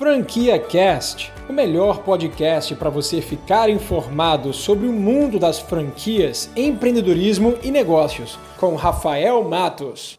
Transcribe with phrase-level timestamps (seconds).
[0.00, 7.58] Franquia Cast, o melhor podcast para você ficar informado sobre o mundo das franquias, empreendedorismo
[7.62, 10.18] e negócios, com Rafael Matos.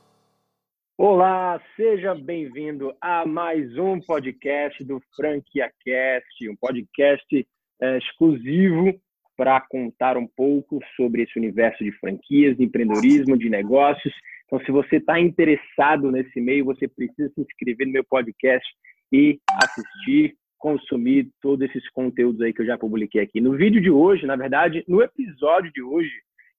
[0.96, 7.48] Olá, seja bem-vindo a mais um podcast do Franquia Cast, um podcast
[7.82, 8.94] é, exclusivo
[9.36, 14.13] para contar um pouco sobre esse universo de franquias, de empreendedorismo, de negócios.
[14.46, 18.68] Então, se você está interessado nesse meio, você precisa se inscrever no meu podcast
[19.12, 23.41] e assistir, consumir todos esses conteúdos aí que eu já publiquei aqui.
[23.41, 26.11] No vídeo de hoje, na verdade, no episódio de hoje,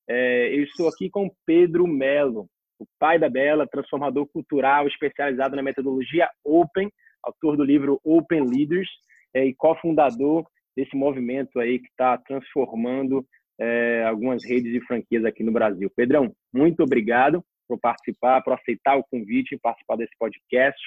[0.09, 2.49] é, eu estou aqui com Pedro Melo,
[2.79, 6.91] o pai da Bela, transformador cultural especializado na metodologia Open,
[7.23, 8.89] autor do livro Open Leaders
[9.33, 10.45] é, e cofundador
[10.77, 13.25] desse movimento aí que está transformando
[13.61, 15.91] é, algumas redes de franquias aqui no Brasil.
[15.95, 20.81] Pedrão, muito obrigado por participar, por aceitar o convite e participar desse podcast.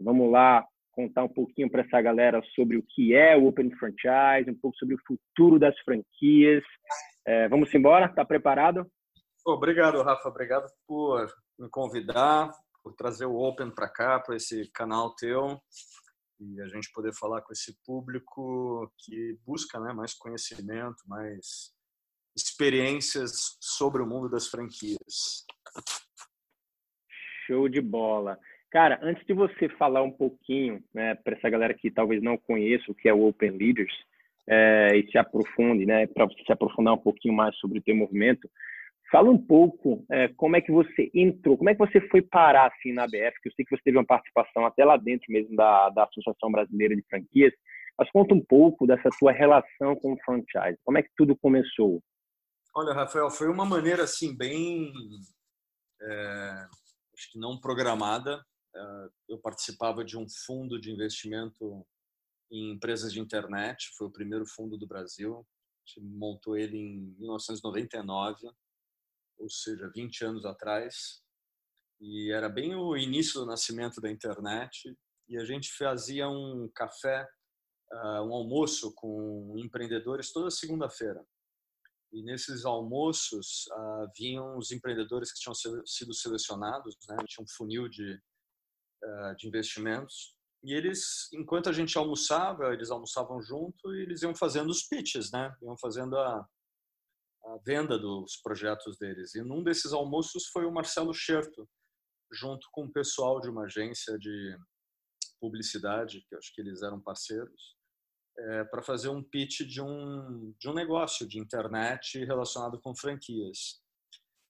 [0.00, 0.64] Vamos lá
[0.94, 4.76] contar um pouquinho para essa galera sobre o que é o Open Franchise, um pouco
[4.76, 6.62] sobre o futuro das franquias.
[7.26, 8.06] É, vamos embora?
[8.06, 8.86] Está preparado?
[9.46, 10.28] Obrigado, Rafa.
[10.28, 11.26] Obrigado por
[11.58, 12.50] me convidar,
[12.82, 15.60] por trazer o Open para cá, para esse canal teu
[16.40, 21.72] e a gente poder falar com esse público que busca né, mais conhecimento, mais
[22.36, 25.44] experiências sobre o mundo das franquias.
[27.46, 28.38] Show de bola.
[28.74, 32.90] Cara, antes de você falar um pouquinho, né, para essa galera que talvez não conheça
[32.90, 33.94] o que é o Open Leaders,
[34.48, 37.94] é, e se aprofunde, né, para você se aprofundar um pouquinho mais sobre o teu
[37.94, 38.50] movimento,
[39.12, 42.66] fala um pouco é, como é que você entrou, como é que você foi parar
[42.66, 45.54] assim na ABF, que eu sei que você teve uma participação até lá dentro mesmo
[45.54, 47.52] da, da Associação Brasileira de Franquias,
[47.96, 52.02] mas conta um pouco dessa tua relação com o franchise, como é que tudo começou?
[52.74, 54.92] Olha, Rafael, foi uma maneira assim bem,
[56.02, 56.66] é,
[57.16, 58.42] acho que não programada,
[59.28, 61.86] eu participava de um fundo de investimento
[62.50, 65.38] em empresas de internet, foi o primeiro fundo do Brasil.
[65.38, 68.48] A gente montou ele em 1999,
[69.38, 71.22] ou seja, 20 anos atrás.
[72.00, 74.96] E era bem o início do nascimento da internet.
[75.28, 77.26] E a gente fazia um café,
[77.92, 81.24] eh, um almoço com empreendedores toda segunda-feira.
[82.12, 85.54] E nesses almoços uh, vinham os empreendedores que tinham
[85.84, 87.16] sido selecionados, né?
[87.26, 88.20] tinha um funil de eh,
[89.36, 90.34] de investimentos.
[90.62, 95.30] E eles, enquanto a gente almoçava, eles almoçavam junto e eles iam fazendo os pitches,
[95.30, 95.54] né?
[95.62, 96.38] Iam fazendo a,
[97.44, 99.34] a venda dos projetos deles.
[99.34, 101.68] E num desses almoços foi o Marcelo Scherto,
[102.32, 104.56] junto com o pessoal de uma agência de
[105.38, 107.76] publicidade, que acho que eles eram parceiros,
[108.38, 112.96] é, eh, para fazer um pitch de um, de um negócio de internet relacionado com
[112.96, 113.82] franquias.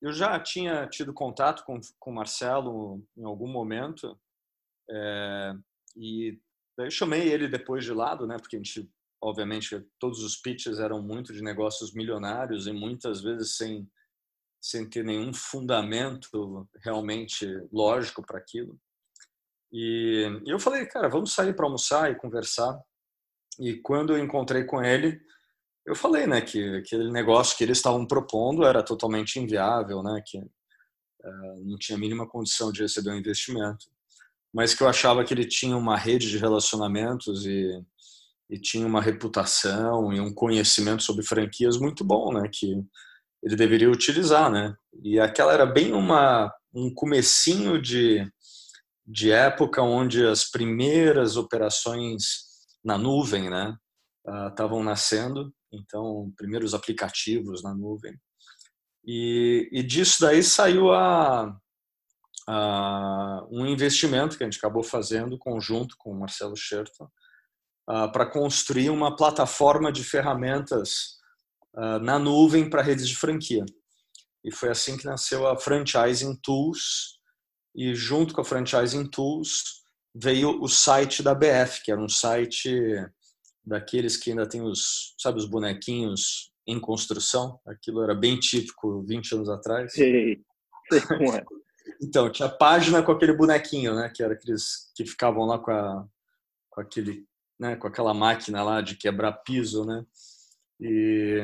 [0.00, 4.16] Eu já tinha tido contato com, com o Marcelo em algum momento,
[4.90, 5.52] é,
[5.96, 6.38] e
[6.78, 8.36] eu chamei ele depois de lado, né?
[8.36, 8.90] Porque a gente,
[9.22, 13.88] obviamente, todos os pitches eram muito de negócios milionários e muitas vezes sem
[14.60, 18.80] sem ter nenhum fundamento realmente lógico para aquilo.
[19.70, 22.80] E, e eu falei, cara, vamos sair para almoçar e conversar.
[23.60, 25.20] E quando eu encontrei com ele,
[25.84, 30.38] eu falei, né, que aquele negócio que eles estavam propondo era totalmente inviável, né, que
[30.38, 33.84] uh, não tinha a mínima condição de receber um investimento
[34.54, 37.68] mas que eu achava que ele tinha uma rede de relacionamentos e,
[38.48, 42.48] e tinha uma reputação e um conhecimento sobre franquias muito bom, né?
[42.52, 42.72] Que
[43.42, 44.72] ele deveria utilizar, né?
[45.02, 48.28] E aquela era bem uma um comecinho de,
[49.06, 52.22] de época onde as primeiras operações
[52.84, 53.76] na nuvem, né,
[54.50, 55.52] estavam uh, nascendo.
[55.72, 58.12] Então, primeiros aplicativos na nuvem.
[59.06, 61.56] E, e disso daí saiu a,
[62.48, 67.04] uh, um investimento que a gente acabou fazendo conjunto com o Marcelo Scherton
[67.88, 71.18] uh, para construir uma plataforma de ferramentas
[71.74, 73.64] uh, na nuvem para redes de franquia.
[74.44, 77.18] E foi assim que nasceu a Franchising Tools.
[77.74, 79.82] E junto com a Franchising Tools
[80.14, 82.70] veio o site da BF, que era um site
[83.66, 87.58] daqueles que ainda tem os, sabe, os bonequinhos em construção.
[87.66, 89.92] Aquilo era bem típico 20 anos atrás.
[89.92, 90.40] Sei,
[90.90, 91.42] sei como é.
[92.02, 94.10] Então, tinha página com aquele bonequinho, né?
[94.14, 96.06] Que era aqueles que ficavam lá com, a,
[96.70, 97.26] com aquele,
[97.58, 97.76] né?
[97.76, 100.04] Com aquela máquina lá de quebrar piso, né?
[100.80, 101.40] E,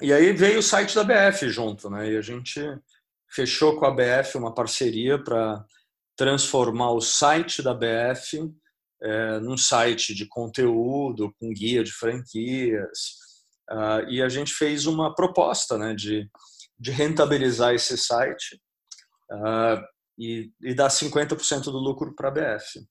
[0.00, 2.10] e aí veio o site da BF junto, né?
[2.12, 2.60] E a gente
[3.30, 5.64] fechou com a BF uma parceria para
[6.16, 8.52] transformar o site da BF
[9.02, 13.20] é, num site de conteúdo com guia de franquias.
[13.70, 15.94] Uh, e a gente fez uma proposta, né?
[15.94, 16.28] De,
[16.78, 18.60] de rentabilizar esse site
[19.32, 19.82] uh,
[20.18, 22.86] e, e dar 50% do lucro para a BF.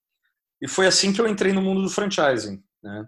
[0.62, 2.64] E foi assim que eu entrei no mundo do franchising.
[2.84, 3.08] Né?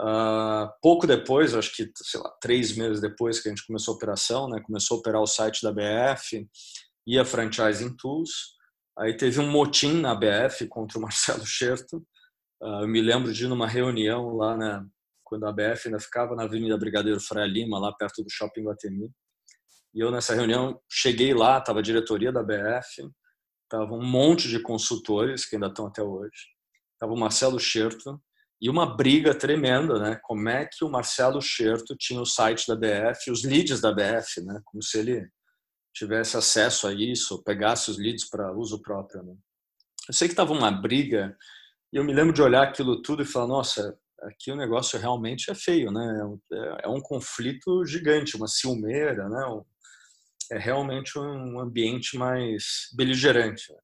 [0.00, 3.96] Uh, pouco depois, acho que sei lá, três meses depois que a gente começou a
[3.96, 6.48] operação, né, começou a operar o site da BF
[7.06, 8.30] e a Franchising Tools.
[8.98, 11.98] Aí teve um motim na BF contra o Marcelo Scherto.
[12.62, 14.86] Uh, eu me lembro de numa reunião lá na,
[15.22, 19.10] quando a BF ainda ficava na Avenida Brigadeiro Fraia Lima, lá perto do Shopping Guatemi.
[19.94, 23.10] E eu nessa reunião cheguei lá, estava a diretoria da BF,
[23.64, 26.48] estava um monte de consultores que ainda estão até hoje.
[26.94, 28.20] Estava o Marcelo Scherto,
[28.60, 30.20] e uma briga tremenda, né?
[30.22, 34.42] Como é que o Marcelo Scherto tinha o site da BF, os leads da BF,
[34.42, 34.60] né?
[34.66, 35.26] Como se ele
[35.94, 39.22] tivesse acesso a isso, pegasse os leads para uso próprio.
[39.22, 39.34] Né?
[40.06, 41.34] Eu sei que estava uma briga
[41.92, 45.50] e eu me lembro de olhar aquilo tudo e falar, nossa, aqui o negócio realmente
[45.50, 46.20] é feio, né?
[46.82, 49.42] É um conflito gigante, uma ciumeira, né?
[50.50, 53.72] É realmente um ambiente mais beligerante.
[53.72, 53.78] Né?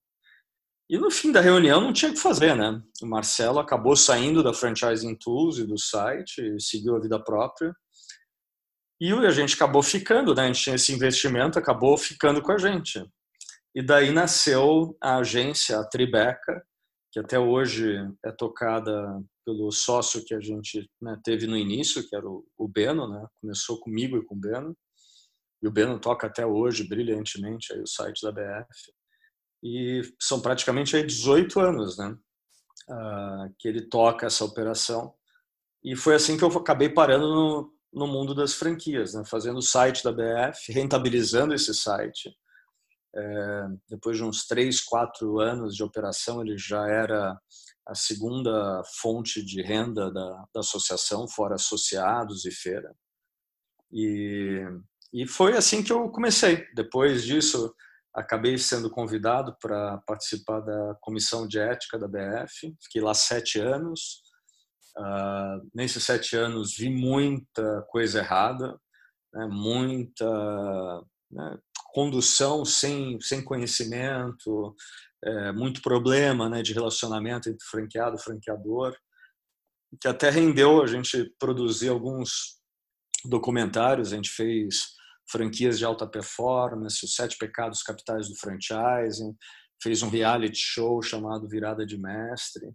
[0.89, 2.81] E no fim da reunião não tinha o que fazer, né?
[3.03, 7.75] O Marcelo acabou saindo da Franchising Tools e do site, seguiu a vida própria.
[9.01, 10.45] E a gente acabou ficando, né?
[10.45, 13.05] A gente tinha esse investimento, acabou ficando com a gente.
[13.75, 16.65] E daí nasceu a agência, a Tribeca,
[17.13, 22.15] que até hoje é tocada pelo sócio que a gente né, teve no início, que
[22.15, 23.27] era o, o Beno, né?
[23.41, 24.77] Começou comigo e com o Beno.
[25.67, 28.93] E o Beno toca até hoje brilhantemente aí o site da BF
[29.61, 32.17] e são praticamente aí 18 anos, né,
[32.89, 35.13] uh, que ele toca essa operação.
[35.83, 39.63] E foi assim que eu acabei parando no, no mundo das franquias, né, fazendo o
[39.63, 42.33] site da BF, rentabilizando esse site.
[43.17, 47.37] É, depois de uns 3, 4 anos de operação, ele já era
[47.85, 52.95] a segunda fonte de renda da, da associação, fora associados e feira.
[53.91, 54.65] E,
[55.17, 56.67] e foi assim que eu comecei.
[56.75, 57.75] Depois disso,
[58.15, 62.77] acabei sendo convidado para participar da comissão de ética da BF.
[62.83, 64.21] Fiquei lá sete anos.
[64.95, 68.79] Uh, nesses sete anos vi muita coisa errada,
[69.33, 69.47] né?
[69.47, 71.59] muita né?
[71.95, 74.75] condução sem, sem conhecimento,
[75.25, 76.61] é, muito problema né?
[76.61, 78.95] de relacionamento entre franqueado e franqueador,
[79.99, 82.61] que até rendeu a gente produzir alguns
[83.25, 84.13] documentários.
[84.13, 84.96] A gente fez
[85.31, 89.35] franquias de alta performance, os sete pecados capitais do franchising,
[89.83, 92.71] fez um reality show chamado Virada de Mestre.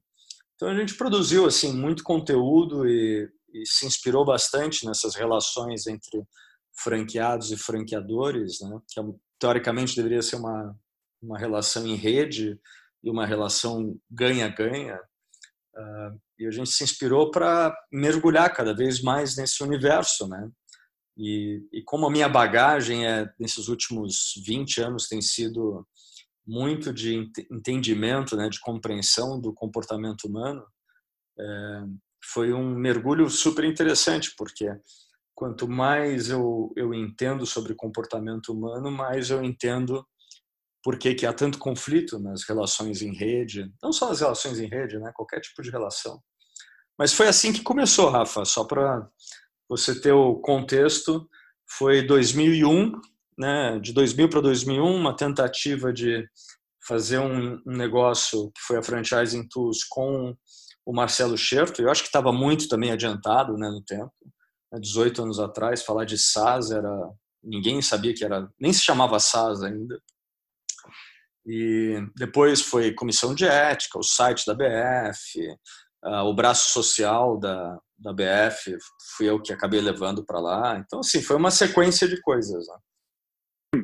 [0.55, 6.23] Então a gente produziu assim muito conteúdo e, e se inspirou bastante nessas relações entre
[6.83, 8.79] franqueados e franqueadores, né?
[8.87, 9.03] que é
[9.39, 10.75] teoricamente deveria ser uma
[11.21, 12.59] uma relação em rede
[13.03, 14.99] e uma relação ganha-ganha.
[15.75, 20.49] Uh, e a gente se inspirou para mergulhar cada vez mais nesse universo, né?
[21.17, 25.85] E, e como a minha bagagem é, nesses últimos 20 anos tem sido
[26.45, 27.15] muito de
[27.51, 30.65] entendimento, né, de compreensão do comportamento humano,
[31.39, 31.83] é,
[32.23, 34.69] foi um mergulho super interessante, porque
[35.35, 40.05] quanto mais eu, eu entendo sobre comportamento humano, mais eu entendo
[40.83, 44.67] por que, que há tanto conflito nas relações em rede, não só nas relações em
[44.67, 46.21] rede, né, qualquer tipo de relação.
[46.97, 49.07] Mas foi assim que começou, Rafa, só para
[49.71, 51.29] você ter o contexto,
[51.77, 52.91] foi 2001,
[53.37, 56.27] né, de 2000 para 2001, uma tentativa de
[56.85, 60.35] fazer um, negócio que foi a Franchising Tools com
[60.85, 61.81] o Marcelo Scherto.
[61.81, 64.11] Eu acho que estava muito também adiantado né, no tempo.
[64.77, 67.09] 18 né, anos atrás, falar de SaaS era...
[67.41, 68.49] Ninguém sabia que era...
[68.59, 69.97] Nem se chamava SaaS ainda.
[71.45, 75.39] E depois foi comissão de ética, o site da BF,
[76.03, 78.77] uh, o braço social da, da BF,
[79.15, 80.77] fui eu que acabei levando para lá.
[80.77, 82.65] Então, assim, foi uma sequência de coisas.
[82.67, 83.83] Né?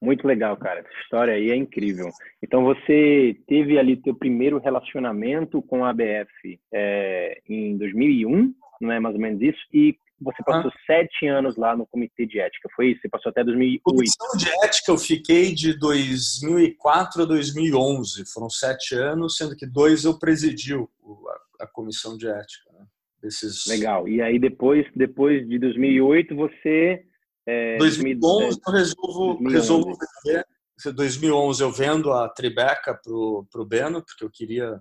[0.00, 0.80] Muito legal, cara.
[0.80, 2.08] Essa história aí é incrível.
[2.42, 9.00] Então, você teve ali teu primeiro relacionamento com a BF é, em 2001, não é
[9.00, 9.58] mais ou menos isso?
[9.74, 10.78] E você passou ah.
[10.86, 13.00] sete anos lá no comitê de ética, foi isso?
[13.02, 13.82] Você passou até 2008?
[13.82, 18.24] Comissão de ética eu fiquei de 2004 a 2011.
[18.32, 22.72] Foram sete anos, sendo que dois eu presidi a, a comissão de ética.
[22.72, 22.86] Né?
[23.22, 23.66] Desses...
[23.66, 24.08] Legal.
[24.08, 27.04] E aí depois, depois de 2008 você...
[27.46, 29.54] É, 2011 eu resolvo, 2011.
[29.54, 30.46] resolvo vender.
[30.94, 34.80] 2011 eu vendo a Tribeca para o Beno, porque eu queria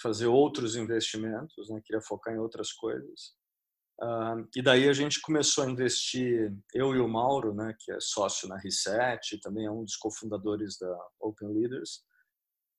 [0.00, 1.80] fazer outros investimentos, né?
[1.84, 3.36] queria focar em outras coisas.
[4.00, 7.98] Uh, e daí a gente começou a investir, eu e o Mauro, né, que é
[7.98, 12.04] sócio na Reset, também é um dos cofundadores da Open Leaders,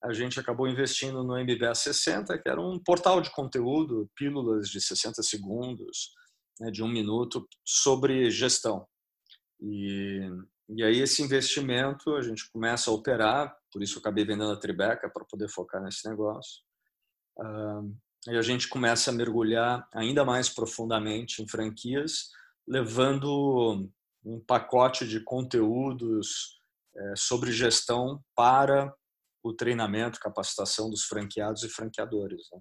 [0.04, 4.80] a gente acabou investindo no MBA 60, que era um portal de conteúdo, pílulas de
[4.80, 6.14] 60 segundos,
[6.60, 8.88] né, de um minuto, sobre gestão.
[9.62, 10.22] E,
[10.70, 14.60] e aí esse investimento a gente começa a operar, por isso eu acabei vendendo a
[14.60, 16.62] Tribeca para poder focar nesse negócio.
[18.28, 22.30] e a gente começa a mergulhar ainda mais profundamente em franquias,
[22.66, 23.90] levando
[24.24, 26.60] um pacote de conteúdos
[26.96, 28.94] é, sobre gestão para
[29.44, 32.48] o treinamento, capacitação dos franqueados e franqueadores.
[32.52, 32.60] Né?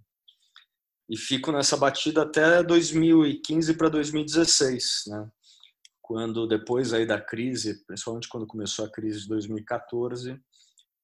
[1.10, 5.30] E fico nessa batida até 2015 para 2016, né?
[6.02, 10.38] quando depois aí da crise, principalmente quando começou a crise de 2014, uh,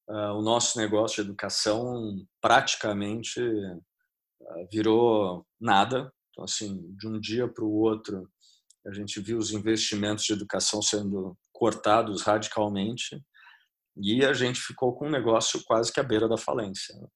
[0.08, 6.10] ah, o nosso negócio de educação praticamente uh, virou nada.
[6.30, 8.26] Então, assim, de um dia para o outro,
[8.86, 13.22] a gente viu os investimentos de educação sendo cortados radicalmente
[13.96, 16.94] e a gente ficou com um negócio quase que à beira da falência.
[16.96, 17.06] Né?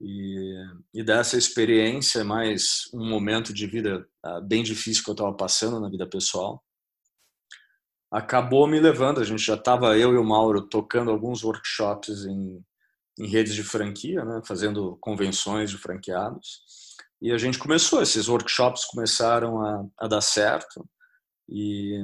[0.00, 0.54] E,
[0.94, 5.78] e dessa experiência, mais um momento de vida uh, bem difícil que eu estava passando
[5.78, 6.64] na vida pessoal,
[8.10, 9.20] acabou me levando.
[9.20, 12.64] A gente já estava, eu e o Mauro, tocando alguns workshops em,
[13.18, 16.62] em redes de franquia, né, fazendo convenções de franqueados.
[17.20, 20.88] E a gente começou, esses workshops começaram a, a dar certo
[21.46, 22.02] e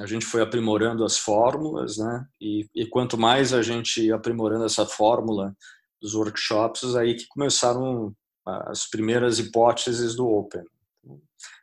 [0.00, 2.26] a gente foi aprimorando as fórmulas, né?
[2.40, 5.54] E, e quanto mais a gente aprimorando essa fórmula
[6.00, 8.12] dos workshops, aí que começaram
[8.46, 10.62] as primeiras hipóteses do Open.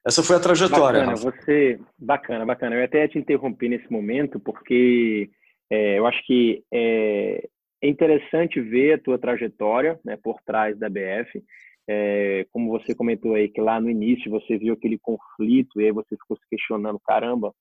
[0.06, 1.00] Essa foi a trajetória.
[1.00, 2.75] Bacana, você, bacana, bacana.
[2.75, 5.30] Eu até te interrompi nesse momento porque
[5.70, 7.48] é, eu acho que é,
[7.82, 11.44] é, interessante ver a tua trajetória né, por trás da BF.
[11.88, 15.92] É, como você comentou aí que lá no início você viu aquele conflito e aí
[15.92, 17.54] você ficou se questionando, caramba,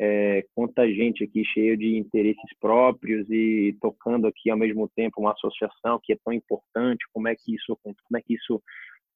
[0.00, 5.32] é, quanta gente aqui cheia de interesses próprios e tocando aqui ao mesmo tempo uma
[5.32, 8.60] associação que é tão importante, como é que isso como é que isso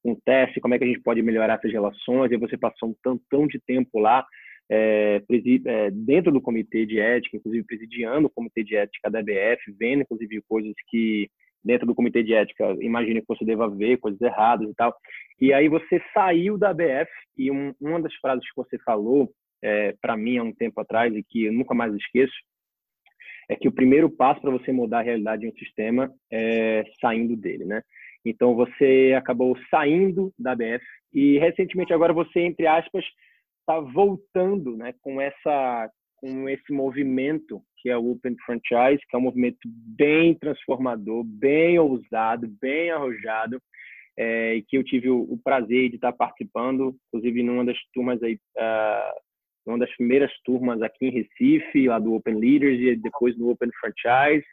[0.04, 3.46] acontece, como é que a gente pode melhorar essas relações, e você passou um tantão
[3.46, 4.24] de tempo lá,
[4.70, 5.22] é,
[5.66, 10.02] é, dentro do comitê de ética, inclusive presidiando o comitê de ética da BF, vendo
[10.02, 11.28] inclusive coisas que
[11.64, 14.94] dentro do comitê de ética imagine que você deva ver, coisas erradas e tal.
[15.40, 19.30] E aí você saiu da BF e um, uma das frases que você falou
[19.62, 22.34] é, para mim há um tempo atrás e que eu nunca mais esqueço
[23.48, 27.34] é que o primeiro passo para você mudar a realidade em um sistema é saindo
[27.34, 27.82] dele, né?
[28.24, 30.84] Então você acabou saindo da BF
[31.14, 33.04] e recentemente agora você entre aspas
[33.60, 39.18] está voltando, né, com essa com esse movimento que é o Open Franchise, que é
[39.18, 43.62] um movimento bem transformador, bem ousado, bem arrojado,
[44.16, 48.34] é, que eu tive o, o, prazer de estar participando, inclusive numa das turmas aí,
[48.34, 49.20] uh,
[49.68, 53.70] numa das primeiras turmas aqui em Recife, lá do Open Leaders e depois no Open
[53.78, 54.46] Franchise,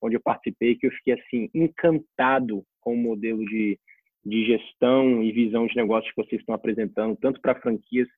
[0.00, 3.78] onde eu participei, que eu fiquei assim encantado com o modelo de,
[4.24, 8.08] de gestão e visão de negócios que vocês estão apresentando, tanto para franquias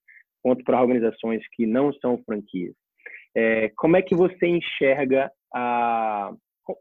[0.43, 2.75] quanto para organizações que não são franquias.
[3.35, 6.33] É, como é que você enxerga a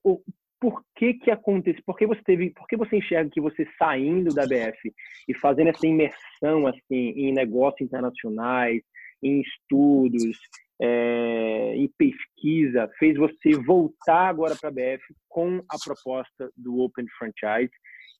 [0.03, 0.21] o,
[0.61, 1.81] por que que acontece?
[1.81, 2.51] Por que você teve?
[2.51, 4.93] Por que você enxerga que você saindo da BF
[5.27, 8.81] e fazendo essa imersão assim em negócios internacionais,
[9.23, 10.37] em estudos,
[10.81, 17.05] é, em pesquisa fez você voltar agora para a BF com a proposta do Open
[17.17, 17.71] Franchise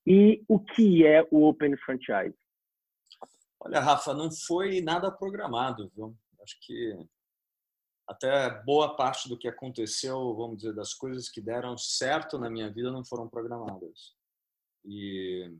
[0.06, 2.36] e o que é o Open Franchise?
[3.60, 6.14] Olha, Rafa, não foi nada programado, viu?
[6.42, 6.94] Acho que
[8.06, 12.70] até boa parte do que aconteceu, vamos dizer, das coisas que deram certo na minha
[12.70, 14.14] vida não foram programadas.
[14.84, 15.50] E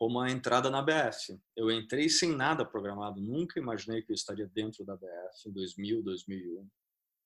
[0.00, 1.38] como a entrada na BF.
[1.54, 6.02] Eu entrei sem nada programado, nunca imaginei que eu estaria dentro da BF em 2000,
[6.02, 6.66] 2001.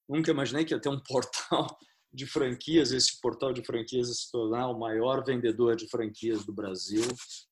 [0.09, 1.79] Nunca imaginei que ia ter um portal
[2.13, 7.05] de franquias, esse portal de franquias se tornar o maior vendedor de franquias do Brasil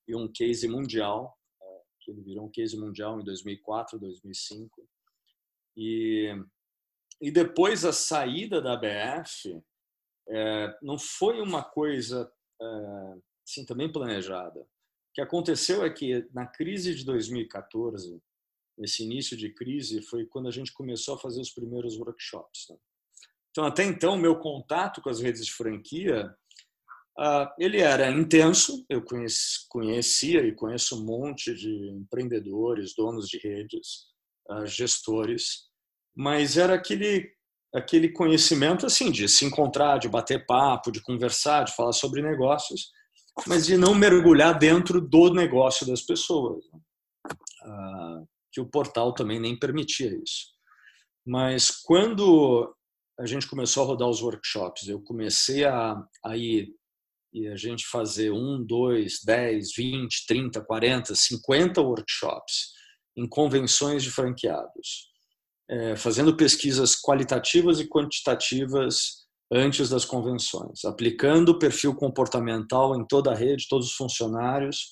[0.09, 4.89] e um case mundial, é, que ele virou um case mundial em 2004, 2005.
[5.77, 6.35] E,
[7.21, 9.63] e depois a saída da BF
[10.29, 12.29] é, não foi uma coisa
[12.61, 13.15] é,
[13.47, 14.67] assim, também planejada.
[15.13, 18.19] O que aconteceu é que na crise de 2014,
[18.79, 22.69] esse início de crise, foi quando a gente começou a fazer os primeiros workshops.
[22.71, 22.77] Né?
[23.51, 26.35] Então, até então, meu contato com as redes de franquia,
[27.19, 28.87] uh, ele era intenso.
[28.89, 29.05] Eu
[29.69, 34.07] conhecia e conheço um monte de empreendedores, donos de redes,
[34.51, 35.69] uh, gestores,
[36.17, 37.31] mas era aquele
[37.75, 42.91] aquele conhecimento assim de se encontrar, de bater papo, de conversar, de falar sobre negócios
[43.47, 46.65] mas de não mergulhar dentro do negócio das pessoas.
[46.73, 46.81] Né?
[47.65, 48.23] Ah,
[48.53, 50.53] que o portal também nem permitia isso.
[51.27, 52.75] Mas quando
[53.19, 56.75] a gente começou a rodar os workshops, eu comecei a, a ir
[57.33, 62.73] e a gente fazer um, dois, dez, vinte, trinta, quarenta, cinquenta workshops
[63.17, 65.11] em convenções de franqueados,
[65.71, 69.22] é, fazendo pesquisas qualitativas e quantitativas
[69.53, 74.87] antes das convenções, aplicando o perfil comportamental em toda a rede, todos os funcionários,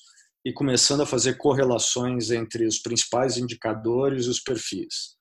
[0.45, 5.15] e começando a fazer correlações entre os principais indicadores e os perfis.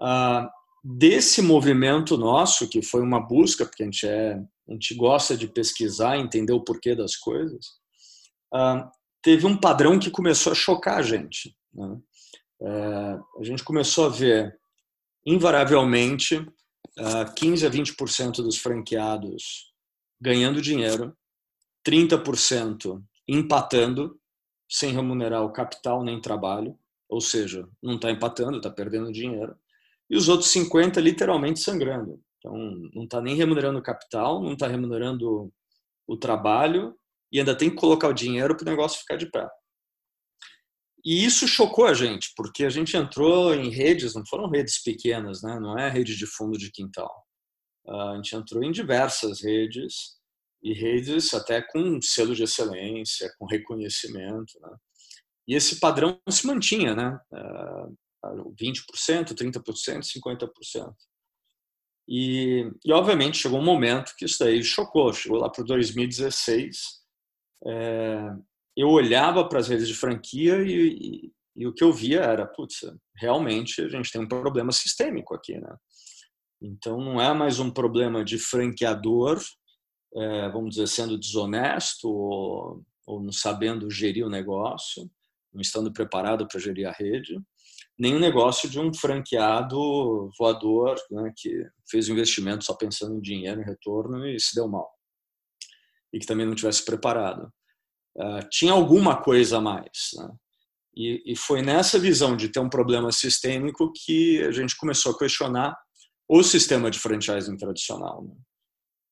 [0.00, 0.48] Ah,
[0.84, 4.34] desse movimento nosso, que foi uma busca, porque a gente, é,
[4.68, 7.66] a gente gosta de pesquisar, entender o porquê das coisas,
[8.52, 8.90] ah,
[9.22, 11.54] teve um padrão que começou a chocar a gente.
[11.74, 11.98] Né?
[12.62, 14.58] É, a gente começou a ver,
[15.26, 16.46] invariavelmente,
[17.36, 19.72] 15 a 20% dos franqueados
[20.20, 21.16] ganhando dinheiro,
[21.86, 24.18] 30% empatando,
[24.68, 26.78] sem remunerar o capital nem trabalho,
[27.08, 29.56] ou seja, não está empatando, está perdendo dinheiro,
[30.10, 32.20] e os outros 50 literalmente sangrando.
[32.38, 32.56] Então,
[32.94, 35.52] não está nem remunerando o capital, não está remunerando
[36.06, 36.96] o trabalho
[37.30, 39.48] e ainda tem que colocar o dinheiro para o negócio ficar de pé.
[41.04, 45.42] E isso chocou a gente, porque a gente entrou em redes, não foram redes pequenas,
[45.42, 45.58] né?
[45.60, 47.24] não é rede de fundo de quintal.
[47.86, 50.18] A gente entrou em diversas redes,
[50.62, 54.58] e redes até com selo de excelência, com reconhecimento.
[54.60, 54.76] Né?
[55.46, 57.18] E esse padrão se mantinha, né?
[58.24, 60.94] 20%, 30%, 50%.
[62.10, 65.12] E, e, obviamente, chegou um momento que isso daí chocou.
[65.12, 66.78] Chegou lá para 2016.
[67.66, 68.30] É,
[68.80, 72.46] eu olhava para as redes de franquia e, e, e, o que eu via era,
[72.46, 72.80] putz,
[73.16, 75.74] realmente a gente tem um problema sistêmico aqui, né?
[76.60, 79.40] Então, não é mais um problema de franqueador,
[80.14, 85.08] é, vamos dizer, sendo desonesto ou, ou não sabendo gerir o negócio,
[85.52, 87.40] não estando preparado para gerir a rede
[87.98, 93.20] nem o negócio de um franqueado voador né, que fez o investimento só pensando em
[93.20, 94.88] dinheiro, em retorno e se deu mal.
[96.12, 97.52] E que também não tivesse preparado.
[98.16, 100.10] Uh, tinha alguma coisa a mais.
[100.16, 100.28] Né?
[100.96, 105.18] E, e, foi nessa visão de ter um problema sistêmico que a gente começou a
[105.18, 105.76] questionar
[106.28, 108.24] o sistema de franchising tradicional.
[108.24, 108.34] Né?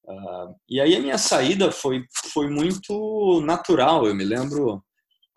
[0.09, 4.07] Uh, e aí a minha saída foi, foi muito natural.
[4.07, 4.85] Eu me lembro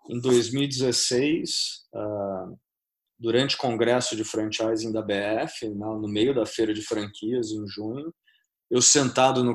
[0.08, 1.50] em 2016,
[1.94, 2.58] uh,
[3.18, 8.12] durante o congresso de franchising da BF, no meio da feira de franquias, em junho,
[8.70, 9.54] eu sentado no,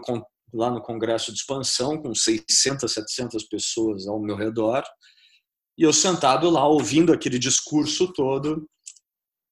[0.54, 4.84] lá no congresso de expansão, com 600, 700 pessoas ao meu redor,
[5.78, 8.68] e eu sentado lá ouvindo aquele discurso todo,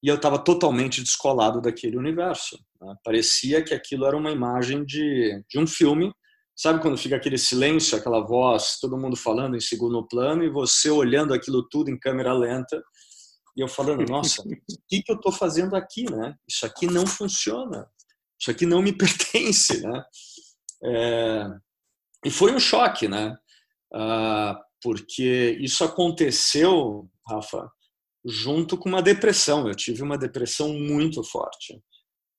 [0.01, 2.57] e eu estava totalmente descolado daquele universo.
[2.81, 2.93] Né?
[3.03, 6.13] Parecia que aquilo era uma imagem de, de um filme.
[6.55, 10.89] Sabe quando fica aquele silêncio, aquela voz, todo mundo falando em segundo plano, e você
[10.89, 12.81] olhando aquilo tudo em câmera lenta,
[13.55, 14.45] e eu falando, nossa, o
[14.87, 16.35] que, que eu estou fazendo aqui, né?
[16.47, 17.87] Isso aqui não funciona.
[18.39, 20.03] Isso aqui não me pertence, né?
[20.85, 21.47] É...
[22.25, 23.35] E foi um choque, né?
[23.93, 27.69] Ah, porque isso aconteceu, Rafa,
[28.25, 29.67] junto com uma depressão.
[29.67, 31.81] Eu tive uma depressão muito forte,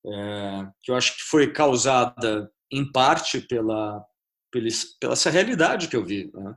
[0.06, 0.66] é...
[0.82, 4.04] que eu acho que foi causada em parte pela,
[4.50, 4.68] pela,
[5.00, 6.54] pela essa realidade que eu vi, né?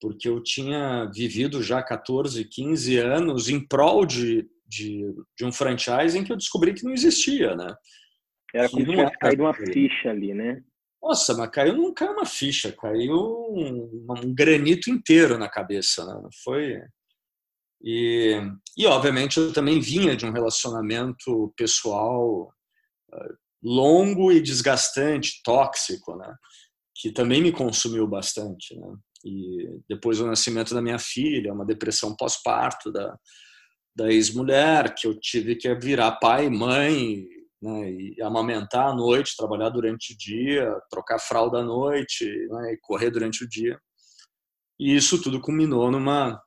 [0.00, 6.24] porque eu tinha vivido já 14, 15 anos em prol de, de, de um franchising
[6.24, 7.74] que eu descobri que não existia, né?
[8.54, 10.62] Era como se caído uma ficha ali, né?
[11.02, 16.28] Nossa, mas caiu, não caiu uma ficha, caiu um, um granito inteiro na cabeça, né?
[16.44, 16.80] Foi...
[17.80, 18.36] E,
[18.76, 22.52] e, obviamente, eu também vinha de um relacionamento pessoal
[23.12, 23.28] ah,
[23.62, 26.34] longo e desgastante, tóxico, né?
[26.96, 28.96] Que também me consumiu bastante, né?
[29.24, 33.16] E depois do nascimento da minha filha, uma depressão pós-parto da,
[33.94, 37.24] da ex-mulher, que eu tive que virar pai, mãe,
[37.60, 42.78] né, e amamentar à noite, trabalhar durante o dia, trocar fralda à noite, né, e
[42.80, 43.78] correr durante o dia.
[44.78, 46.40] E isso tudo culminou numa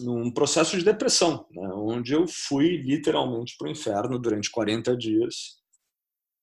[0.00, 5.58] num processo de depressão, né, onde eu fui literalmente para o inferno durante 40 dias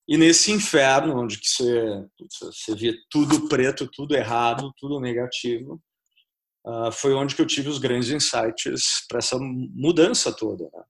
[0.07, 5.81] e nesse inferno, onde que você, você via tudo preto, tudo errado, tudo negativo,
[6.65, 10.65] uh, foi onde que eu tive os grandes insights para essa mudança toda.
[10.65, 10.83] Né?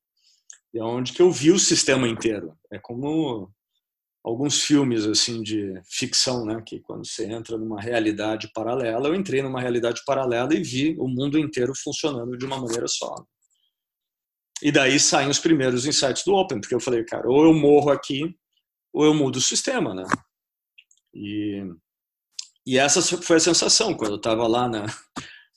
[0.76, 2.54] É onde que eu vi o sistema inteiro.
[2.72, 3.50] É como
[4.24, 6.62] alguns filmes assim de ficção, né?
[6.66, 11.08] Que quando você entra numa realidade paralela, eu entrei numa realidade paralela e vi o
[11.08, 13.16] mundo inteiro funcionando de uma maneira só.
[14.62, 17.92] E daí saem os primeiros insights do Open, porque eu falei, cara, ou eu morro
[17.92, 18.36] aqui
[18.94, 20.06] ou eu mudo o sistema, né?
[21.14, 21.64] E,
[22.66, 24.86] e essa foi a sensação quando eu estava lá na,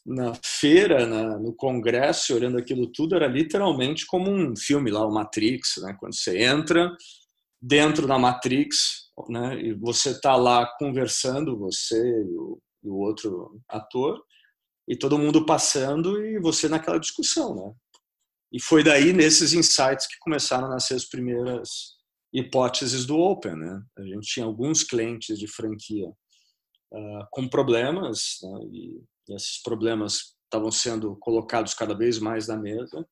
[0.09, 5.13] na feira, na, no congresso, olhando aquilo tudo, era literalmente como um filme lá, o
[5.13, 5.95] Matrix, né?
[6.01, 6.91] Quando você entra
[7.61, 9.61] dentro da Matrix, né?
[9.61, 14.19] E você está lá conversando, você e o, e o outro ator,
[14.89, 17.75] e todo mundo passando e você naquela discussão, né?
[18.51, 21.99] E foi daí, nesses insights, que começaram a nascer as primeiras
[22.33, 23.55] hipóteses do Open.
[23.55, 23.83] Né?
[23.99, 28.61] A gente tinha alguns clientes de franquia uh, com problemas, né?
[28.73, 33.07] e, e, esses problemas estavam sendo colocados cada vez mais na mesa.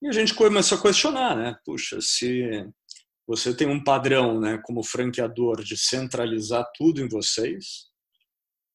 [0.00, 1.56] E a gente começou a questionar, né?
[1.64, 2.66] Puxa, se
[3.26, 7.92] você tem um padrão, né, como franqueador, de centralizar tudo em vocês,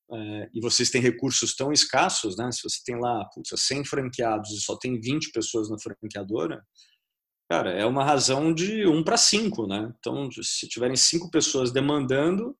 [0.09, 2.49] é, e vocês têm recursos tão escassos, né?
[2.51, 6.65] Se você tem lá, puxa, 100 franqueados e só tem 20 pessoas na franqueadora,
[7.49, 9.93] cara, é uma razão de 1 para 5, né?
[9.99, 12.57] Então, se tiverem 5 pessoas demandando,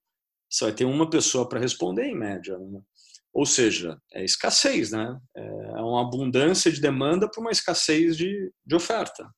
[0.50, 2.58] você vai ter uma pessoa para responder em média.
[2.58, 2.82] Né?
[3.38, 5.16] Ou seja, é escassez, né?
[5.36, 9.30] É uma abundância de demanda para uma escassez de, de oferta.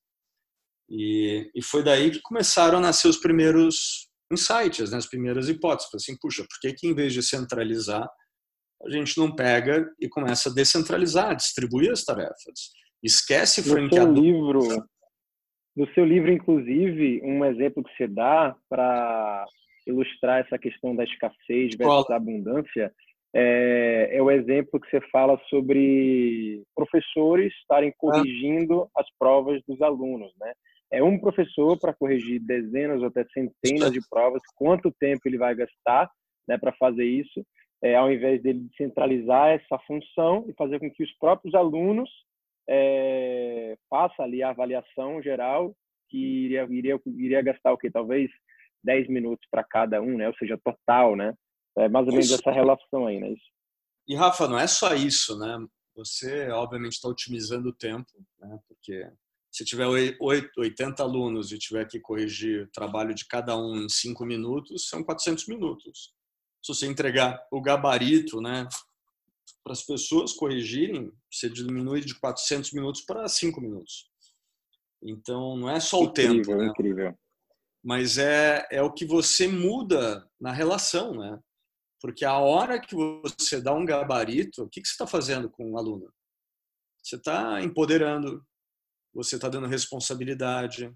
[0.89, 4.97] E, e foi daí que começaram a nascer os primeiros insights, né?
[4.97, 5.93] as primeiras hipóteses.
[5.93, 8.09] Assim, puxa, por que, que em vez de centralizar,
[8.85, 12.71] a gente não pega e começa a descentralizar, distribuir as tarefas?
[13.03, 14.13] Esquece franqueador.
[14.13, 14.87] No seu livro,
[15.75, 19.45] no seu livro, inclusive, um exemplo que você dá para
[19.85, 22.13] ilustrar essa questão da escassez versus Qual?
[22.13, 22.93] abundância
[23.33, 29.01] é, é, o exemplo que você fala sobre professores estarem corrigindo ah.
[29.01, 30.53] as provas dos alunos, né?
[30.91, 34.41] É um professor para corrigir dezenas ou até centenas de provas.
[34.55, 36.09] Quanto tempo ele vai gastar,
[36.47, 37.45] né, para fazer isso?
[37.83, 42.09] É, ao invés dele centralizar essa função e fazer com que os próprios alunos
[42.67, 45.75] é, façam ali a avaliação geral,
[46.09, 47.91] que iria, iria, iria gastar o quê?
[47.91, 48.31] Talvez
[48.83, 50.27] 10 minutos para cada um, né?
[50.27, 51.33] Ou seja, total, né?
[51.79, 52.35] É mais ou menos isso.
[52.35, 53.31] essa relação aí, né?
[53.31, 53.51] Isso.
[54.07, 55.57] E Rafa, não é só isso, né?
[55.95, 58.59] Você obviamente está otimizando o tempo, né?
[58.67, 59.09] Porque
[59.51, 64.25] se tiver 80 alunos e tiver que corrigir o trabalho de cada um em 5
[64.25, 66.13] minutos, são 400 minutos.
[66.63, 68.67] Se você entregar o gabarito, né,
[69.63, 74.09] para as pessoas corrigirem, você diminui de 400 minutos para 5 minutos.
[75.01, 76.67] Então, não é só o incrível, tempo, né?
[76.67, 77.19] Incrível.
[77.83, 81.39] Mas é, é o que você muda na relação, né?
[82.01, 85.71] Porque a hora que você dá um gabarito, o que, que você está fazendo com
[85.71, 86.11] o aluno?
[87.03, 88.43] Você está empoderando,
[89.13, 90.93] você está dando responsabilidade,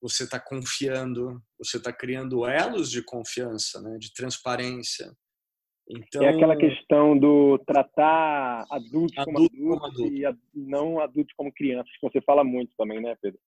[0.00, 5.12] você está confiando, você está criando elos de confiança, né, de transparência.
[5.90, 10.40] Então, é aquela questão do tratar adultos adulto como adultos adulto.
[10.54, 13.40] e não adultos como crianças, que você fala muito também, né, Pedro?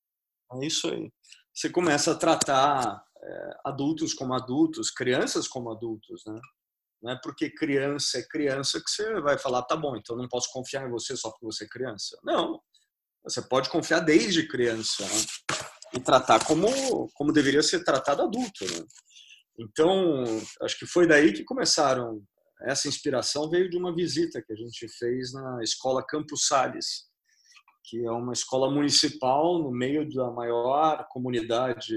[0.53, 1.11] É isso aí.
[1.53, 6.39] Você começa a tratar é, adultos como adultos, crianças como adultos, né?
[7.01, 10.51] Não é porque criança é criança que você vai falar, tá bom, então não posso
[10.51, 12.17] confiar em você só porque você é criança.
[12.23, 12.61] Não.
[13.23, 15.59] Você pode confiar desde criança né?
[15.95, 16.67] e tratar como,
[17.13, 18.65] como deveria ser tratado adulto.
[18.65, 18.85] Né?
[19.59, 20.23] Então,
[20.61, 22.23] acho que foi daí que começaram.
[22.63, 27.09] Essa inspiração veio de uma visita que a gente fez na escola Campos Sales,
[27.83, 31.95] que é uma escola municipal no meio da maior comunidade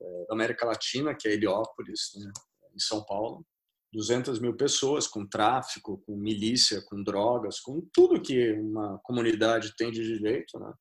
[0.00, 2.30] eh, da América Latina, que é Heliópolis, né,
[2.74, 3.44] em São Paulo.
[3.92, 9.90] 200 mil pessoas com tráfico, com milícia, com drogas, com tudo que uma comunidade tem
[9.90, 10.72] de direito, né?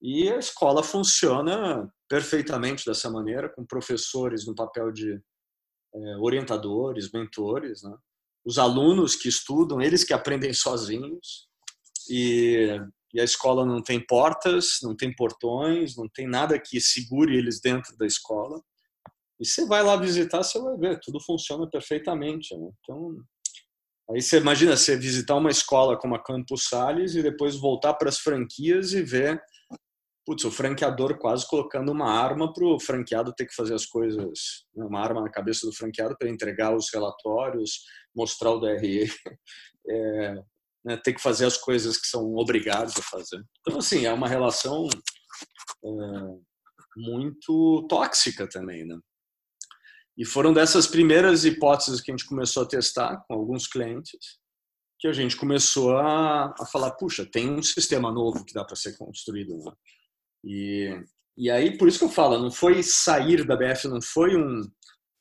[0.00, 5.20] E a escola funciona perfeitamente dessa maneira, com professores no papel de
[5.94, 7.94] é, orientadores, mentores, né?
[8.44, 11.48] Os alunos que estudam, eles que aprendem sozinhos.
[12.08, 12.80] E,
[13.12, 17.60] e a escola não tem portas, não tem portões, não tem nada que segure eles
[17.60, 18.62] dentro da escola.
[19.40, 22.54] E você vai lá visitar, você vai ver, tudo funciona perfeitamente.
[22.56, 22.70] Né?
[22.80, 23.16] Então,
[24.10, 28.08] aí você imagina você visitar uma escola como a Campos Sales e depois voltar para
[28.08, 29.40] as franquias e ver
[30.30, 34.64] putz, o franqueador quase colocando uma arma para o franqueado ter que fazer as coisas,
[34.74, 34.84] né?
[34.84, 37.80] uma arma na cabeça do franqueado para entregar os relatórios,
[38.14, 39.06] mostrar o DRE,
[39.88, 40.34] é,
[40.84, 43.42] né, ter que fazer as coisas que são obrigados a fazer.
[43.60, 44.86] Então, assim, é uma relação
[45.84, 45.88] é,
[46.96, 48.96] muito tóxica também, né?
[50.20, 54.38] E foram dessas primeiras hipóteses que a gente começou a testar com alguns clientes
[54.98, 58.76] que a gente começou a, a falar, puxa, tem um sistema novo que dá para
[58.76, 59.56] ser construído.
[59.56, 59.72] Né?
[60.44, 61.04] E,
[61.38, 64.70] e aí, por isso que eu falo, não foi sair da BF, não foi um,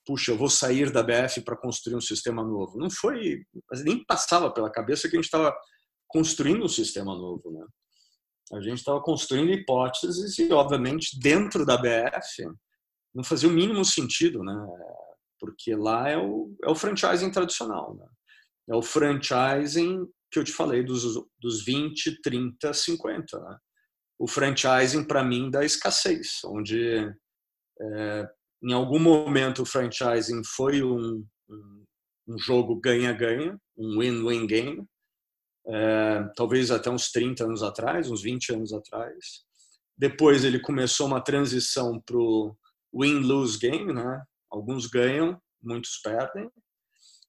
[0.05, 2.77] puxa, eu vou sair da BF para construir um sistema novo.
[2.77, 3.45] Não foi,
[3.85, 5.55] nem passava pela cabeça que a gente estava
[6.09, 7.49] construindo um sistema novo.
[7.49, 7.65] Né?
[8.51, 12.49] A gente estava construindo hipóteses e, obviamente, dentro da BF,
[13.13, 14.56] não fazia o mínimo sentido, né?
[15.39, 18.06] Porque lá é o, é o franchising tradicional, né?
[18.69, 21.04] É o franchising que eu te falei dos,
[21.39, 23.58] dos 20, 30, 50, né?
[24.17, 27.10] O franchising, para mim, da escassez, onde
[27.82, 28.30] é,
[28.62, 31.26] em algum momento o franchising foi um,
[32.28, 34.86] um, jogo ganha-ganha, um win-win game,
[35.67, 39.43] é, talvez até uns 30 anos atrás, uns 20 anos atrás.
[39.98, 42.56] Depois ele começou uma transição para o
[42.93, 44.23] win-lose game, né?
[44.49, 46.49] Alguns ganham, muitos perdem.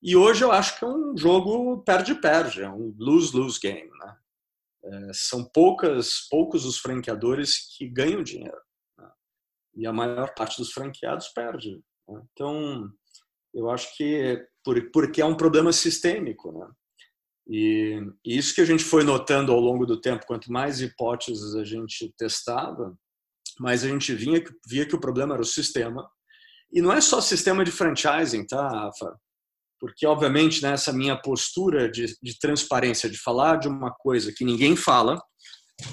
[0.02, 3.90] E hoje eu acho que é um jogo perde-perde, é um lose-lose game.
[3.90, 4.16] Né?
[4.84, 8.60] É, são poucas, poucos os franqueadores que ganham dinheiro.
[8.98, 9.10] Né?
[9.76, 11.82] E a maior parte dos franqueados perde.
[12.08, 12.22] Né?
[12.32, 12.90] Então,
[13.52, 16.50] eu acho que por, porque é um problema sistêmico.
[16.50, 16.70] Né?
[17.46, 21.54] E, e isso que a gente foi notando ao longo do tempo, quanto mais hipóteses
[21.56, 22.96] a gente testava,
[23.60, 26.08] mais a gente via que o problema era o sistema.
[26.72, 29.16] E não é só sistema de franchising, tá, Rafa?
[29.80, 34.76] porque obviamente nessa minha postura de, de, transparência, de falar de uma coisa que ninguém
[34.76, 35.18] fala,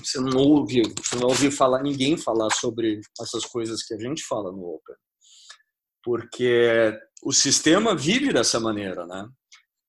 [0.04, 4.22] você não ouve, você não ouve falar ninguém falar sobre essas coisas que a gente
[4.28, 4.96] fala no Open,
[6.04, 9.26] porque o sistema vive dessa maneira, né?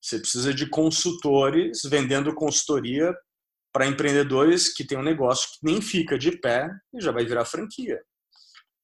[0.01, 3.12] Você precisa de consultores vendendo consultoria
[3.73, 7.45] para empreendedores que têm um negócio que nem fica de pé e já vai virar
[7.45, 8.01] franquia.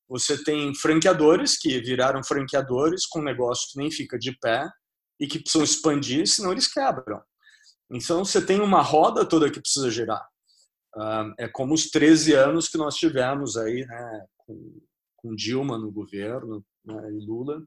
[0.09, 4.69] Você tem franqueadores que viraram franqueadores com um negócio que nem fica de pé
[5.19, 7.23] e que precisam expandir, senão eles quebram.
[7.91, 10.25] Então você tem uma roda toda que precisa girar.
[11.39, 17.11] É como os 13 anos que nós tivemos aí, né, com, Dilma no governo né,
[17.11, 17.65] e Lula,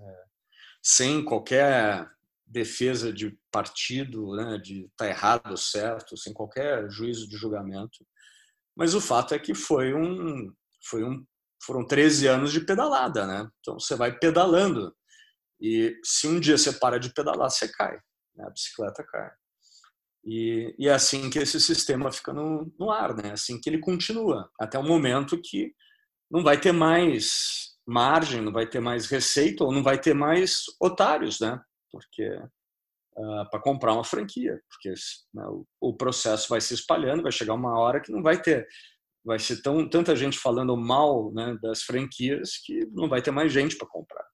[0.00, 0.24] é,
[0.82, 2.10] sem qualquer
[2.54, 8.06] defesa de partido, né, de estar tá errado ou certo, sem qualquer juízo de julgamento.
[8.76, 10.52] Mas o fato é que foi um,
[10.88, 11.26] foi um,
[11.64, 13.50] foram 13 anos de pedalada, né?
[13.58, 14.94] Então você vai pedalando
[15.60, 17.98] e se um dia você para de pedalar, você cai,
[18.36, 18.44] né?
[18.44, 19.30] a bicicleta cai.
[20.24, 23.30] E, e, é assim que esse sistema fica no, no ar, né?
[23.30, 25.74] É assim que ele continua, até o momento que
[26.30, 30.64] não vai ter mais margem, não vai ter mais receita ou não vai ter mais
[30.80, 31.60] otários, né?
[31.94, 34.92] Porque uh, ah, para comprar uma franquia, porque
[35.32, 38.66] né, o, o, processo vai se espalhando, vai chegar uma hora que não vai ter,
[39.24, 43.52] vai ser tão, tanta gente falando mal né, das franquias que não vai ter mais
[43.52, 44.24] gente para comprar.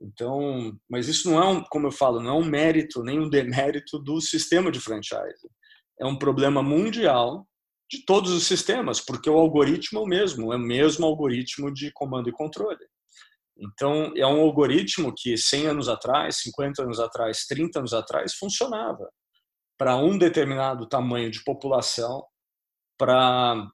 [0.00, 3.28] Então, mas isso não é, um, como eu falo, não é um mérito nem um
[3.28, 5.48] demérito do sistema de franchise.
[6.00, 7.46] É um problema mundial
[7.88, 11.92] de todos os sistemas, porque o algoritmo é o mesmo, é o mesmo algoritmo de
[11.92, 12.84] comando e controle.
[13.58, 19.08] Então, é um algoritmo que 100 anos atrás, 50 anos atrás, 30 anos atrás funcionava
[19.78, 22.24] para um determinado tamanho de população,
[22.98, 23.68] para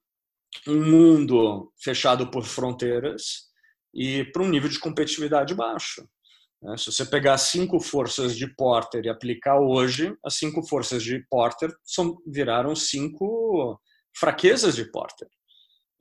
[0.66, 3.48] um mundo fechado por fronteiras
[3.94, 6.08] e para um nível de competitividade baixo.
[6.62, 6.76] Né?
[6.76, 11.70] Se você pegar cinco forças de Porter e aplicar hoje, as cinco forças de Porter
[11.84, 13.80] são, viraram cinco
[14.16, 15.28] fraquezas de Porter.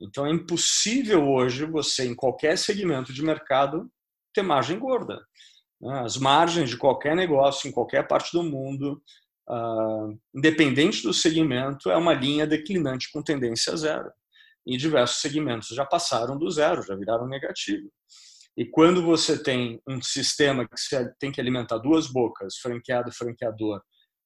[0.00, 3.90] Então é impossível hoje você, em qualquer segmento de mercado,
[4.32, 5.20] ter margem gorda.
[5.80, 6.00] Né?
[6.00, 9.02] As margens de qualquer negócio, em qualquer parte do mundo,
[9.48, 14.10] uh, independente do segmento, é uma linha declinante com tendência zero.
[14.66, 17.90] E diversos segmentos já passaram do zero, já viraram negativo.
[18.56, 20.74] E quando você tem um sistema que
[21.18, 23.80] tem que alimentar duas bocas, franqueado e franqueador,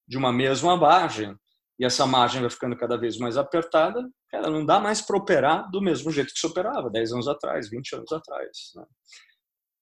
[0.08, 1.36] de uma mesma margem,
[1.78, 5.70] e essa margem vai ficando cada vez mais apertada, cara, não dá mais para operar
[5.70, 8.72] do mesmo jeito que se operava 10 anos atrás, 20 anos atrás.
[8.74, 8.84] Né?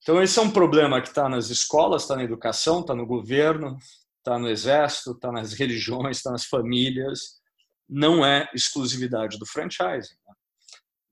[0.03, 3.77] Então, esse é um problema que está nas escolas, está na educação, está no governo,
[4.19, 7.41] está no exército, está nas religiões, está nas famílias.
[7.89, 10.15] Não é exclusividade do franchising.
[10.27, 10.35] Né?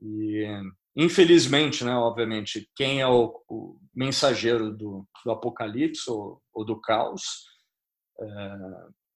[0.01, 0.63] E
[1.01, 7.45] Infelizmente, né, obviamente, quem é o, o mensageiro do, do apocalipse ou, ou, do caos
[8.21, 8.57] é,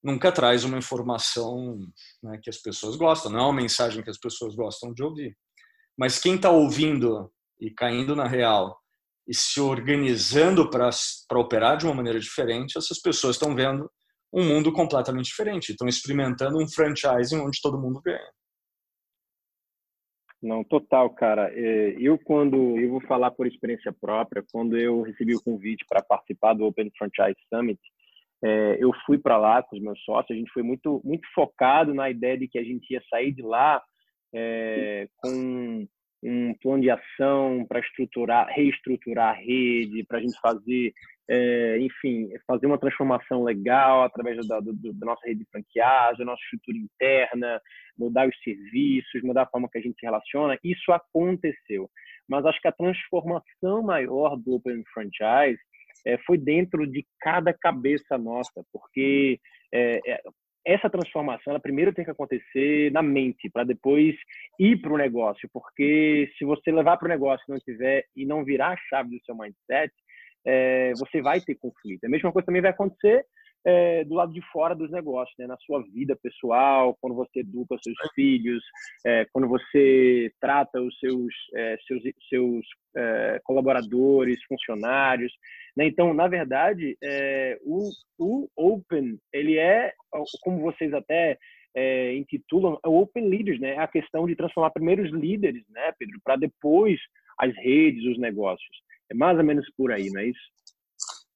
[0.03, 1.79] nunca traz uma informação
[2.23, 5.37] né, que as pessoas gostam, não é uma mensagem que as pessoas gostam de ouvir.
[5.97, 8.77] Mas quem está ouvindo e caindo na real
[9.29, 10.91] e se organizando para
[11.39, 13.89] operar de uma maneira diferente, essas pessoas estão vendo
[14.33, 18.33] um mundo completamente diferente, estão experimentando um franchising onde todo mundo ganha.
[20.43, 21.53] Não, total, cara.
[21.55, 26.03] É, eu, quando, eu vou falar por experiência própria, quando eu recebi o convite para
[26.03, 27.81] participar do Open Franchise Summit,
[28.45, 31.95] é, eu fui para lá com os meus sócios, a gente foi muito, muito focado
[31.95, 33.83] na ideia de que a gente ia sair de lá
[34.35, 35.87] é, com
[36.25, 40.93] um plano de ação para estruturar, reestruturar a rede, para a gente fazer
[41.29, 46.25] é, enfim, fazer uma transformação legal através da, do, da nossa rede de franqueagem, da
[46.25, 47.61] nossa estrutura interna,
[47.97, 51.89] mudar os serviços, mudar a forma que a gente se relaciona, isso aconteceu.
[52.29, 55.61] Mas acho que a transformação maior do Open Franchise
[56.05, 59.39] é, foi dentro de cada cabeça nossa, porque
[59.73, 60.01] é,
[60.65, 64.15] essa transformação, ela primeiro tem que acontecer na mente, para depois
[64.59, 68.25] ir para o negócio, porque se você levar para o negócio e não tiver e
[68.25, 69.93] não virar a chave do seu mindset,
[70.45, 72.05] é, você vai ter conflito.
[72.05, 73.25] A mesma coisa também vai acontecer
[73.65, 75.47] é, do lado de fora dos negócios, né?
[75.47, 78.63] na sua vida pessoal, quando você educa seus filhos,
[79.07, 85.33] é, quando você trata os seus, é, seus, seus é, colaboradores, funcionários.
[85.77, 85.87] Né?
[85.87, 89.93] Então, na verdade, é, o, o Open, ele é,
[90.43, 91.39] como vocês até
[91.75, 93.79] é, intitulam, o Open Leaders, né?
[93.79, 97.01] a questão de transformar primeiro os líderes, né, Pedro, para depois
[97.39, 98.83] as redes, os negócios.
[99.11, 100.41] É mais ou menos por aí, não é isso?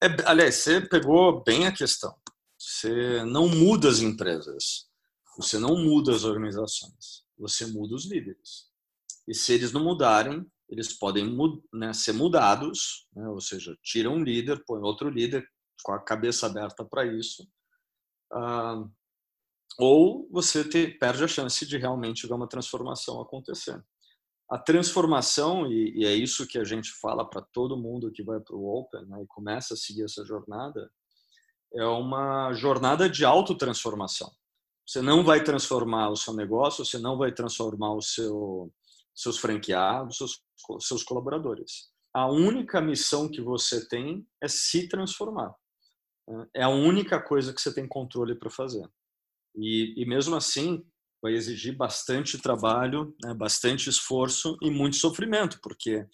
[0.03, 2.15] É, aliás, você pegou bem a questão.
[2.59, 4.87] Você não muda as empresas,
[5.37, 8.71] você não muda as organizações, você muda os líderes.
[9.29, 11.37] E se eles não mudarem, eles podem
[11.73, 15.47] né, ser mudados, né, ou seja, tira um líder, põe outro líder
[15.83, 17.47] com a cabeça aberta para isso,
[18.33, 18.85] ah,
[19.79, 23.83] ou você te, perde a chance de realmente ver uma transformação acontecer.
[24.49, 28.39] A transformação, e, e é isso que a gente fala para todo mundo que vai
[28.39, 30.91] para o Open né, e começa a seguir essa jornada,
[31.75, 34.31] é uma jornada de autotransformação.
[34.87, 38.73] Você não vai transformar o seu negócio, você não vai transformar o seu,
[39.13, 40.41] seus franqueados, seus,
[40.81, 41.91] seus colaboradores.
[42.15, 45.53] A única missão que você tem é se transformar.
[46.55, 48.89] É a única coisa que você tem controle para fazer.
[49.57, 50.85] E, e mesmo assim,
[51.27, 56.07] vai exigir bastante trabalho, né, bastante esforço e muito sofrimento, porque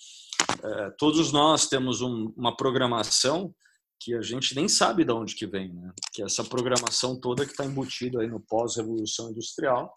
[0.63, 3.55] é, todos nós temos um, uma programação
[4.01, 5.93] que a gente nem sabe de onde que vem, né?
[6.13, 9.95] Que é essa programação toda que está embutida aí no pós-revolução industrial,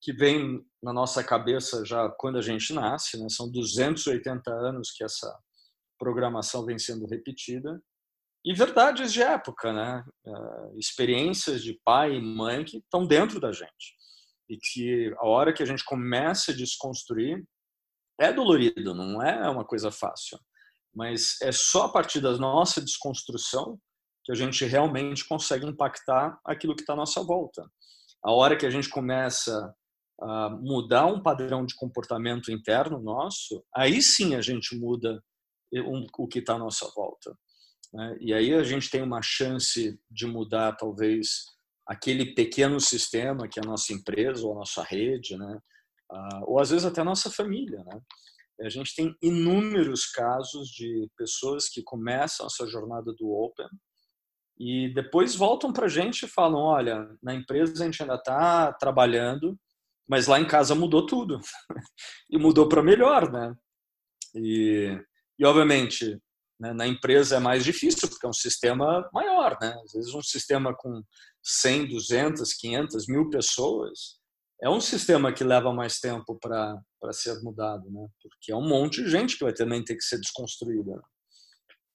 [0.00, 3.26] que vem na nossa cabeça já quando a gente nasce, né?
[3.28, 5.36] São 280 anos que essa
[5.98, 7.82] programação vem sendo repetida
[8.42, 10.04] e verdades de época, né?
[10.24, 14.03] Uh, experiências de pai e mãe que estão dentro da gente
[14.54, 17.44] e que a hora que a gente começa a desconstruir
[18.20, 20.38] é dolorido, não é uma coisa fácil,
[20.94, 23.78] mas é só a partir da nossa desconstrução
[24.24, 27.68] que a gente realmente consegue impactar aquilo que está à nossa volta.
[28.24, 29.74] A hora que a gente começa
[30.20, 35.22] a mudar um padrão de comportamento interno nosso, aí sim a gente muda
[36.16, 37.36] o que está à nossa volta.
[37.92, 38.16] Né?
[38.20, 41.53] E aí a gente tem uma chance de mudar, talvez,
[41.86, 45.58] aquele pequeno sistema que é a nossa empresa ou a nossa rede, né?
[46.10, 48.00] Ah, ou às vezes até a nossa família, né?
[48.60, 53.68] A gente tem inúmeros casos de pessoas que começam essa jornada do Open
[54.58, 58.72] e depois voltam para a gente e falam: olha, na empresa a gente ainda está
[58.74, 59.58] trabalhando,
[60.08, 61.40] mas lá em casa mudou tudo
[62.30, 63.54] e mudou para melhor, né?
[64.34, 64.96] E,
[65.38, 66.20] e obviamente?
[66.58, 69.58] Na empresa é mais difícil, porque é um sistema maior.
[69.60, 69.74] Né?
[69.84, 71.02] Às vezes, um sistema com
[71.42, 74.18] 100, 200, 500, mil pessoas
[74.62, 76.80] é um sistema que leva mais tempo para
[77.12, 78.06] ser mudado, né?
[78.22, 81.02] porque é um monte de gente que vai também ter que ser desconstruída.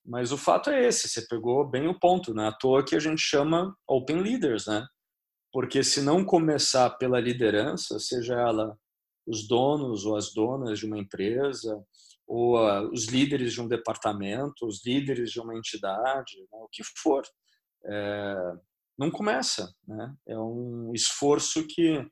[0.05, 2.47] Mas o fato é esse, você pegou bem o ponto, né?
[2.47, 4.85] À toa que a gente chama Open Leaders, né?
[5.51, 8.75] Porque se não começar pela liderança, seja ela
[9.27, 11.79] os donos ou as donas de uma empresa,
[12.29, 16.83] ou uh, os líderes de um departamento, os líderes de uma entidade, né, o que
[17.01, 17.23] for.
[17.85, 18.35] É,
[18.95, 20.13] não começa, né?
[20.27, 22.05] É um esforço que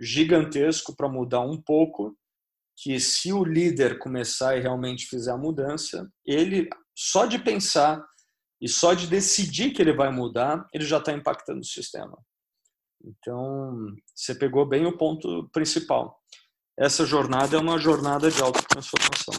[0.00, 2.16] gigantesco para mudar um pouco,
[2.76, 8.04] que se o líder começar e realmente fizer a mudança, ele só de pensar
[8.60, 12.18] e só de decidir que ele vai mudar, ele já está impactando o sistema.
[13.04, 16.18] Então, você pegou bem o ponto principal
[16.78, 19.34] essa jornada é uma jornada de autotransformação.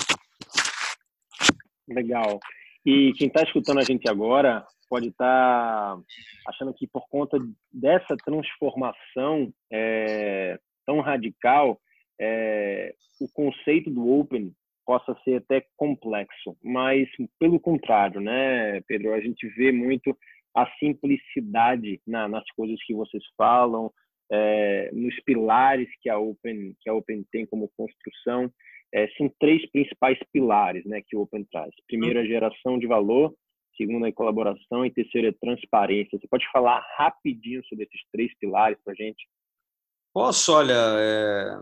[1.87, 2.39] Legal.
[2.85, 6.01] E quem está escutando a gente agora pode estar tá
[6.47, 7.37] achando que por conta
[7.71, 11.79] dessa transformação é, tão radical,
[12.19, 14.53] é, o conceito do Open
[14.85, 17.07] possa ser até complexo, mas
[17.39, 19.13] pelo contrário, né, Pedro?
[19.13, 20.15] A gente vê muito
[20.55, 23.91] a simplicidade na, nas coisas que vocês falam,
[24.31, 28.51] é, nos pilares que a Open que a Open tem como construção
[28.93, 31.73] é, são três principais pilares né que o Open traz.
[31.87, 33.33] Primeiro a geração de valor
[33.75, 36.19] segundo a colaboração e terceiro a transparência.
[36.19, 39.27] Você pode falar rapidinho sobre esses três pilares para gente?
[40.13, 40.53] Posso?
[40.53, 41.59] Olha é...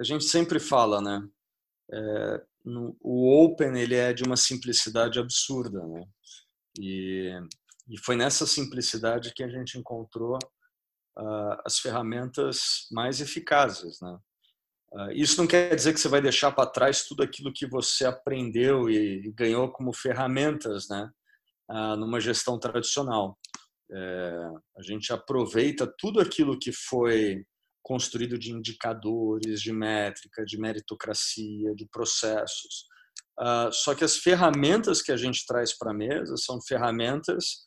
[0.00, 1.28] a gente sempre fala né
[1.92, 2.42] é...
[2.64, 2.96] no...
[3.00, 6.04] o Open ele é de uma simplicidade absurda né
[6.78, 7.32] e
[7.90, 10.38] e foi nessa simplicidade que a gente encontrou
[11.64, 14.18] as ferramentas mais eficazes, né?
[14.92, 18.06] Uh, isso não quer dizer que você vai deixar para trás tudo aquilo que você
[18.06, 21.10] aprendeu e, ganhou como ferramentas, né?
[21.70, 23.38] Uh, numa gestão tradicional.
[23.90, 27.42] É, a gente aproveita tudo aquilo que foi
[27.82, 32.86] construído de indicadores, de métrica, de meritocracia, de processos.
[33.40, 37.66] Uh, só que as ferramentas que a gente traz para a mesa são ferramentas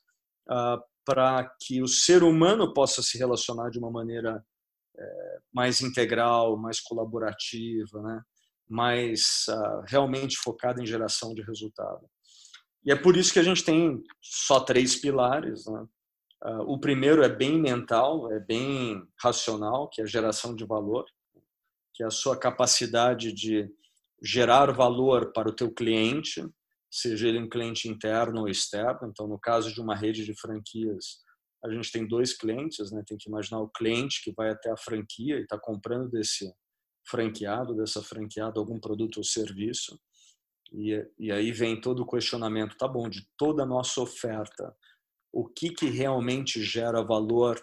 [0.50, 4.44] uh, para que o ser humano possa se relacionar de uma maneira
[4.98, 8.22] é, mais integral, mais colaborativa, né?
[8.70, 12.08] mais uh, realmente focada em geração de resultado.
[12.86, 15.66] E é por isso que a gente tem só três pilares.
[15.66, 15.86] Né?
[16.46, 21.06] Uh, o primeiro é bem mental, é bem racional, que é a geração de valor,
[21.94, 23.70] que é a sua capacidade de
[24.24, 26.42] gerar valor para o teu cliente,
[26.92, 29.08] seja ele um cliente interno ou externo.
[29.10, 31.22] Então, no caso de uma rede de franquias,
[31.64, 33.02] a gente tem dois clientes, né?
[33.08, 36.52] Tem que imaginar o cliente que vai até a franquia e está comprando desse
[37.08, 40.00] franqueado, dessa franqueada, algum produto ou serviço.
[40.74, 44.76] E, e aí vem todo o questionamento, tá bom, de toda a nossa oferta,
[45.32, 47.62] o que, que realmente gera valor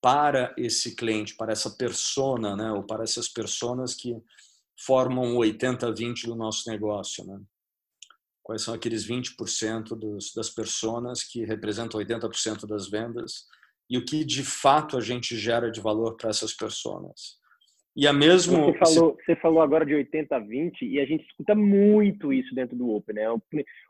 [0.00, 2.70] para esse cliente, para essa persona, né?
[2.72, 4.14] ou para essas pessoas que
[4.78, 7.24] formam o 80-20 do nosso negócio.
[7.24, 7.40] Né?
[8.46, 13.48] Quais são aqueles 20% dos, das pessoas que representam 80% das vendas
[13.90, 17.40] e o que de fato a gente gera de valor para essas pessoas.
[17.96, 18.66] E a mesmo.
[18.66, 22.88] Você falou, você falou agora de 80-20 e a gente escuta muito isso dentro do
[22.88, 23.16] Open.
[23.16, 23.28] Né?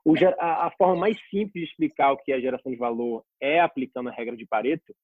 [0.03, 3.61] O, a, a, forma mais simples de explicar o que é geração de valor é
[3.61, 4.97] aplicando a regra de Pareto?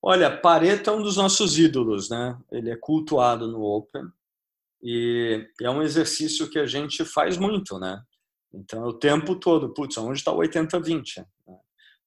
[0.00, 2.38] Olha, Pareto é um dos nossos ídolos, né?
[2.52, 4.04] Ele é cultuado no Open
[4.80, 8.00] e é um exercício que a gente faz muito, né?
[8.56, 11.24] Então, é o tempo todo, putz, onde está o 80-20?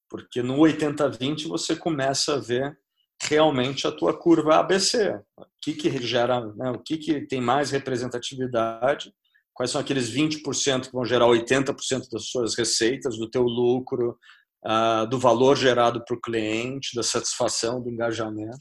[0.09, 2.77] Porque no 80-20 você começa a ver
[3.21, 5.11] realmente a tua curva ABC.
[5.37, 9.13] O que, que gera, né, o que, que tem mais representatividade,
[9.53, 14.17] quais são aqueles 20% que vão gerar 80% das suas receitas, do teu lucro,
[14.65, 18.57] uh, do valor gerado para o cliente, da satisfação, do engajamento.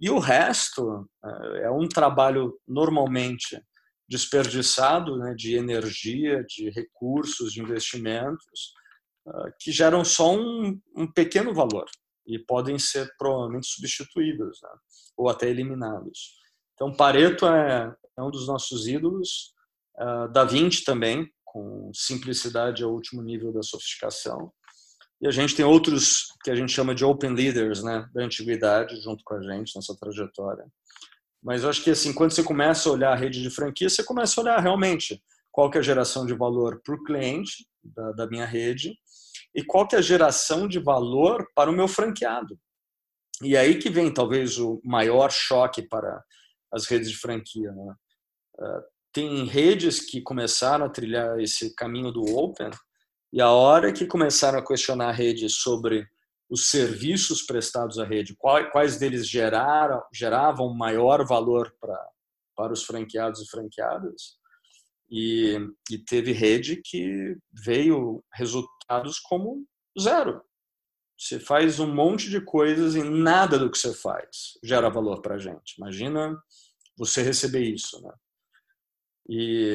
[0.00, 3.60] E o resto uh, é um trabalho normalmente
[4.08, 8.72] desperdiçado né, de energia, de recursos, de investimentos,
[9.26, 11.84] uh, que geram só um, um pequeno valor
[12.26, 14.70] e podem ser provavelmente substituídos né?
[15.16, 16.38] ou até eliminados.
[16.74, 19.52] Então, Pareto é, é um dos nossos ídolos,
[20.00, 24.52] uh, Da Vinci também, com simplicidade ao último nível da sofisticação.
[25.20, 29.00] E a gente tem outros que a gente chama de open leaders, né, da antiguidade,
[29.00, 30.64] junto com a gente nessa trajetória.
[31.48, 34.04] Mas eu acho que assim, quando você começa a olhar a rede de franquia, você
[34.04, 38.12] começa a olhar realmente qual que é a geração de valor para o cliente da,
[38.12, 38.92] da minha rede
[39.54, 42.60] e qual que é a geração de valor para o meu franqueado.
[43.42, 46.22] E aí que vem talvez o maior choque para
[46.70, 47.72] as redes de franquia.
[47.72, 47.94] Né?
[48.60, 52.68] Ah, tem redes que começaram a trilhar esse caminho do Open
[53.32, 56.06] e a hora que começaram a questionar a rede sobre
[56.48, 62.08] os serviços prestados à rede, quais deles geraram, geravam maior valor para,
[62.56, 64.38] para os franqueados e franqueadas,
[65.10, 65.58] e,
[65.90, 69.66] e teve rede que veio resultados como
[69.98, 70.42] zero.
[71.18, 75.34] Você faz um monte de coisas e nada do que você faz gera valor para
[75.34, 75.74] a gente.
[75.76, 76.38] Imagina
[76.96, 78.12] você receber isso, né?
[79.28, 79.74] E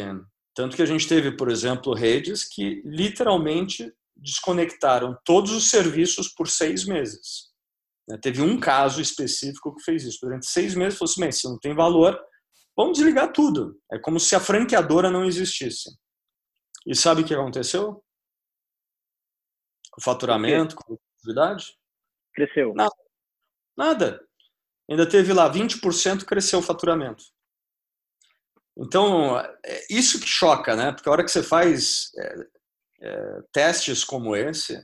[0.56, 3.94] tanto que a gente teve, por exemplo, redes que literalmente
[4.24, 7.52] desconectaram todos os serviços por seis meses.
[8.08, 8.18] Né?
[8.22, 10.20] Teve um caso específico que fez isso.
[10.22, 12.20] Durante seis meses, falou assim: bem, se não tem valor,
[12.76, 13.80] Vamos desligar tudo.
[13.92, 15.90] É como se a franqueadora não existisse.
[16.88, 18.04] E sabe o que aconteceu?
[19.98, 21.78] O faturamento, com a atividade?
[22.34, 22.74] Cresceu.
[22.74, 22.96] Nada.
[23.78, 24.28] Nada.
[24.90, 27.24] Ainda teve lá 20% cresceu o faturamento.
[28.76, 30.92] Então, é isso que choca, né?
[30.92, 32.10] Porque a hora que você faz
[33.04, 34.82] é, testes como esse,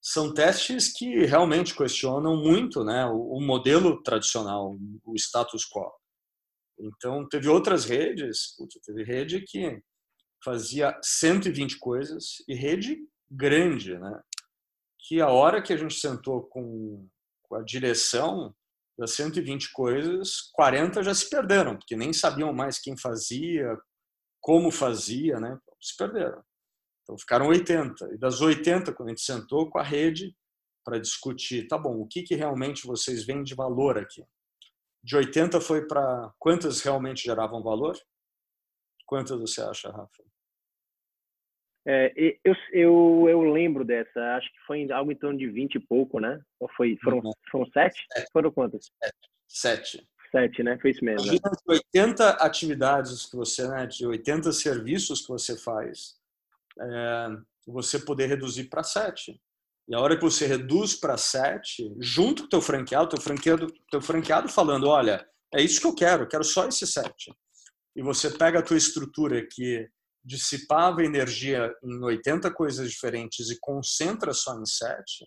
[0.00, 5.92] são testes que realmente questionam muito né, o, o modelo tradicional, o status quo.
[6.78, 9.80] Então, teve outras redes, putz, teve rede que
[10.44, 12.98] fazia 120 coisas e rede
[13.30, 14.20] grande, né?
[15.06, 17.08] Que a hora que a gente sentou com,
[17.42, 18.54] com a direção
[18.98, 23.76] das 120 coisas, 40 já se perderam, porque nem sabiam mais quem fazia,
[24.40, 25.56] como fazia, né?
[25.80, 26.42] Se perderam.
[27.02, 28.14] Então ficaram 80.
[28.14, 30.34] E das 80, quando a gente sentou com a rede
[30.84, 34.24] para discutir, tá bom, o que, que realmente vocês veem de valor aqui?
[35.02, 37.98] de 80 foi para quantas realmente geravam valor?
[39.06, 40.22] Quantas você acha, Rafa?
[41.84, 42.12] É,
[42.44, 46.20] eu, eu, eu lembro dessa, acho que foi algo em torno de 20 e pouco,
[46.20, 46.40] né?
[46.60, 47.32] Ou foi, foram, uhum.
[47.50, 48.06] foram sete?
[48.12, 48.30] sete?
[48.32, 48.86] Foram quantas?
[49.02, 49.18] Sete.
[49.48, 50.08] Sete.
[50.30, 50.78] Sete, né?
[50.80, 51.26] Foi isso mesmo.
[51.26, 56.16] Imagina de 80 atividades que você, né, de 80 serviços que você faz,
[56.80, 57.28] é,
[57.66, 59.40] você poder reduzir para sete.
[59.88, 63.66] E a hora que você reduz para 7, junto com o teu franqueado, teu franqueado,
[63.90, 67.34] teu franqueado falando, olha, é isso que eu quero, eu quero só esse 7.
[67.96, 69.88] E você pega a tua estrutura que
[70.24, 75.26] dissipava energia em 80 coisas diferentes e concentra só em 7,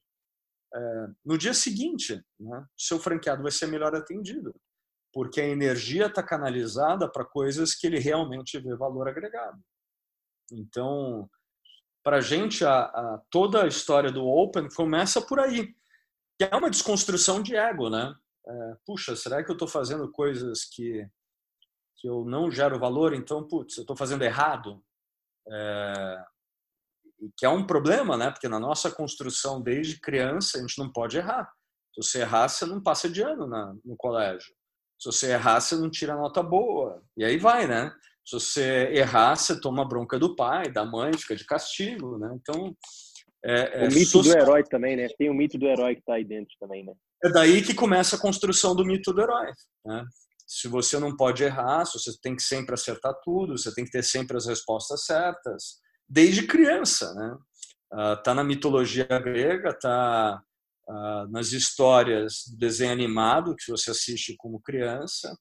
[0.74, 4.54] é, no dia seguinte, né, seu franqueado vai ser melhor atendido,
[5.14, 9.58] porque a energia está canalizada para coisas que ele realmente vê valor agregado.
[10.52, 11.30] Então,
[12.04, 12.64] para a gente,
[13.30, 15.74] toda a história do Open começa por aí,
[16.38, 18.16] que é uma desconstrução de ego, né?
[18.48, 21.08] É, puxa, será que eu estou fazendo coisas que,
[21.98, 23.14] que eu não gero valor?
[23.14, 24.84] Então, putz, eu estou fazendo errado?
[25.52, 26.24] É,
[27.38, 28.30] que é um problema, né?
[28.30, 31.52] Porque na nossa construção desde criança a gente não pode errar.
[31.94, 34.54] Se você errar, você não passa de ano na, no colégio.
[35.00, 37.04] Se você errar, você não tira nota boa.
[37.18, 37.92] E aí vai, né?
[38.26, 42.36] Se você errar, você toma bronca do pai, da mãe, fica de castigo, né?
[42.42, 42.76] Então,
[43.46, 44.36] é, é o mito social.
[44.36, 45.08] do herói também, né?
[45.18, 46.94] Tem o mito do herói que está aí dentro também, né?
[47.24, 49.52] É daí que começa a construção do mito do herói,
[49.86, 50.04] né?
[50.48, 53.92] Se você não pode errar, se você tem que sempre acertar tudo, você tem que
[53.92, 57.38] ter sempre as respostas certas, desde criança, né?
[57.94, 60.42] Uh, tá na mitologia grega, tá
[60.90, 65.36] uh, nas histórias do desenho animado que você assiste como criança,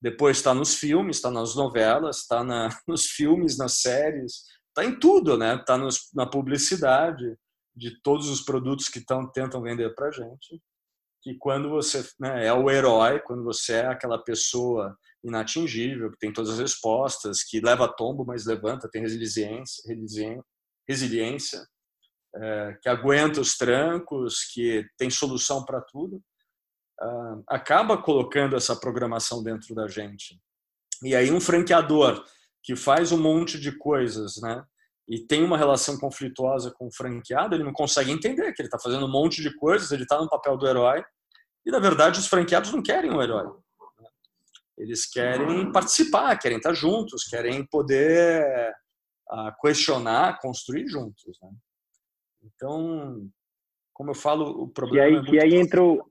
[0.00, 4.98] depois está nos filmes, está nas novelas, está na, nos filmes, nas séries, está em
[4.98, 5.56] tudo, né?
[5.56, 5.78] Está
[6.14, 7.36] na publicidade
[7.74, 10.60] de todos os produtos que tão, tentam vender para gente.
[11.22, 16.32] Que quando você né, é o herói, quando você é aquela pessoa inatingível, que tem
[16.32, 19.82] todas as respostas, que leva tombo, mas levanta, tem resiliência,
[20.88, 21.66] resiliência,
[22.36, 26.22] é, que aguenta os trancos, que tem solução para tudo,
[27.02, 30.40] uh, acaba colocando essa programação dentro da gente.
[31.02, 32.24] E aí um franqueador
[32.62, 34.64] que faz um monte de coisas, né?
[35.08, 38.78] E tem uma relação conflituosa com o franqueado, ele não consegue entender que ele está
[38.78, 41.02] fazendo um monte de coisas, ele está no papel do herói,
[41.64, 43.50] e na verdade os franqueados não querem um herói.
[44.76, 48.72] Eles querem participar, querem estar juntos, querem poder
[49.32, 51.38] uh, questionar, construir juntos.
[51.42, 51.50] Né?
[52.44, 53.28] Então,
[53.94, 55.30] como eu falo, o problema e aí, é muito...
[55.30, 56.04] que aí entra o,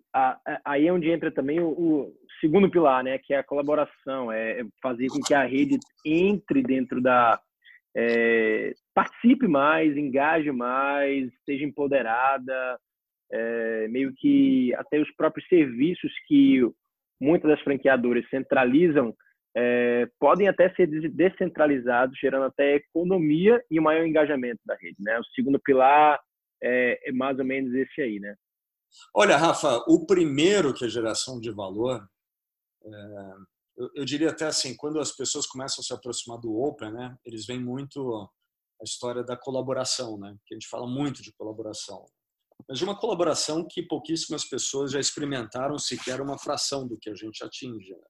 [0.65, 4.61] aí é onde entra também o, o, segundo pilar, né, que é a colaboração, é,
[4.61, 7.39] é fazer com que a rede entre dentro da
[7.95, 12.79] é, participe mais, engaje mais, seja empoderada,
[13.31, 16.61] é, meio que até os próprios serviços que
[17.19, 19.15] muitas das franqueadoras centralizam
[19.55, 24.97] é, podem até ser descentralizados, gerando até economia e um maior engajamento da rede.
[24.99, 25.17] Né?
[25.19, 26.19] O segundo pilar
[26.61, 28.35] é, é mais ou menos esse aí, né?
[29.13, 32.07] Olha, Rafa, o primeiro que é geração de valor,
[33.77, 37.17] eu, eu, diria até assim, quando as pessoas começam a se aproximar do Open, né,
[37.25, 38.29] eles veem muito
[38.79, 42.05] a história da colaboração, né, que a gente fala muito de colaboração,
[42.67, 47.15] mas de uma colaboração que pouquíssimas pessoas já experimentaram sequer uma fração do que a
[47.15, 47.91] gente atinge.
[47.91, 48.07] Né?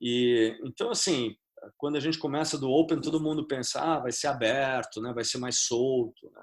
[0.00, 1.36] E então assim,
[1.76, 5.24] quando a gente começa do Open, todo mundo pensa, ah, vai ser aberto, né, vai
[5.24, 6.42] ser mais solto, né?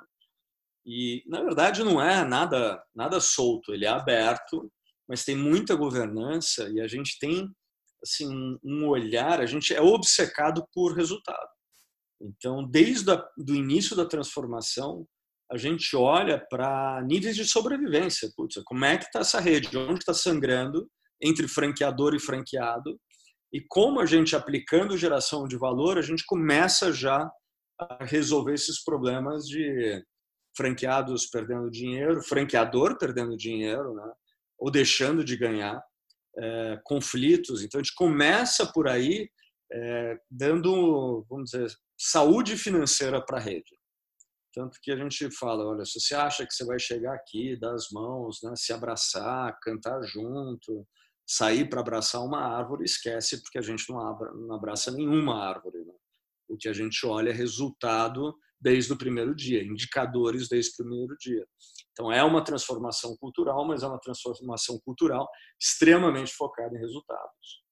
[0.87, 4.71] E, na verdade, não é nada, nada solto, ele é aberto,
[5.07, 7.49] mas tem muita governança e a gente tem
[8.01, 11.49] assim um olhar, a gente é obcecado por resultado.
[12.21, 15.05] Então, desde o início da transformação,
[15.51, 18.31] a gente olha para níveis de sobrevivência.
[18.35, 19.77] Putz, como é que está essa rede?
[19.77, 20.89] Onde está sangrando
[21.21, 22.97] entre franqueador e franqueado?
[23.51, 27.29] E como a gente, aplicando geração de valor, a gente começa já
[27.79, 30.03] a resolver esses problemas de
[30.57, 34.11] franqueados perdendo dinheiro, franqueador perdendo dinheiro, né?
[34.57, 35.79] ou deixando de ganhar,
[36.37, 37.61] é, conflitos.
[37.61, 39.29] Então, a gente começa por aí
[39.71, 43.77] é, dando, vamos dizer, saúde financeira para a rede.
[44.53, 47.73] Tanto que a gente fala, olha, se você acha que você vai chegar aqui, dar
[47.73, 50.87] as mãos, né, se abraçar, cantar junto,
[51.27, 55.77] sair para abraçar uma árvore, esquece, porque a gente não, abra, não abraça nenhuma árvore.
[55.85, 55.93] Né?
[56.47, 61.15] O que a gente olha é resultado desde o primeiro dia, indicadores desde o primeiro
[61.19, 61.45] dia.
[61.91, 65.27] Então é uma transformação cultural, mas é uma transformação cultural
[65.59, 67.63] extremamente focada em resultados.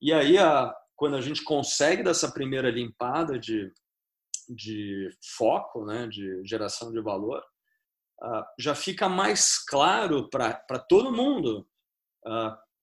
[0.00, 3.72] E aí, a, quando a gente consegue dessa primeira limpada de,
[4.48, 7.42] de foco, né, de geração de valor,
[8.58, 11.66] já fica mais claro para todo mundo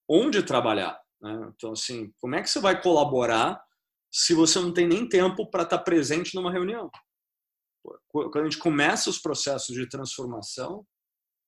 [0.10, 1.00] onde trabalhar.
[1.22, 1.52] Né?
[1.56, 3.64] Então, assim, como é que você vai colaborar
[4.12, 6.90] se você não tem nem tempo para estar presente numa reunião?
[8.08, 10.86] Quando a gente começa os processos de transformação,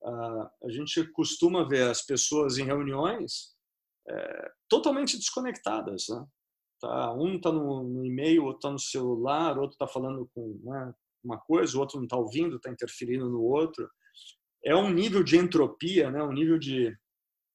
[0.04, 3.54] a gente costuma ver as pessoas em reuniões
[4.08, 6.06] é, totalmente desconectadas.
[6.08, 6.26] Né?
[6.80, 10.94] Tá, um está no, no, e-mail, outro está no celular, outro está falando com né,
[11.22, 13.88] uma coisa, o outro não está ouvindo, está interferindo no outro.
[14.62, 16.94] É um nível de entropia, né, um nível de,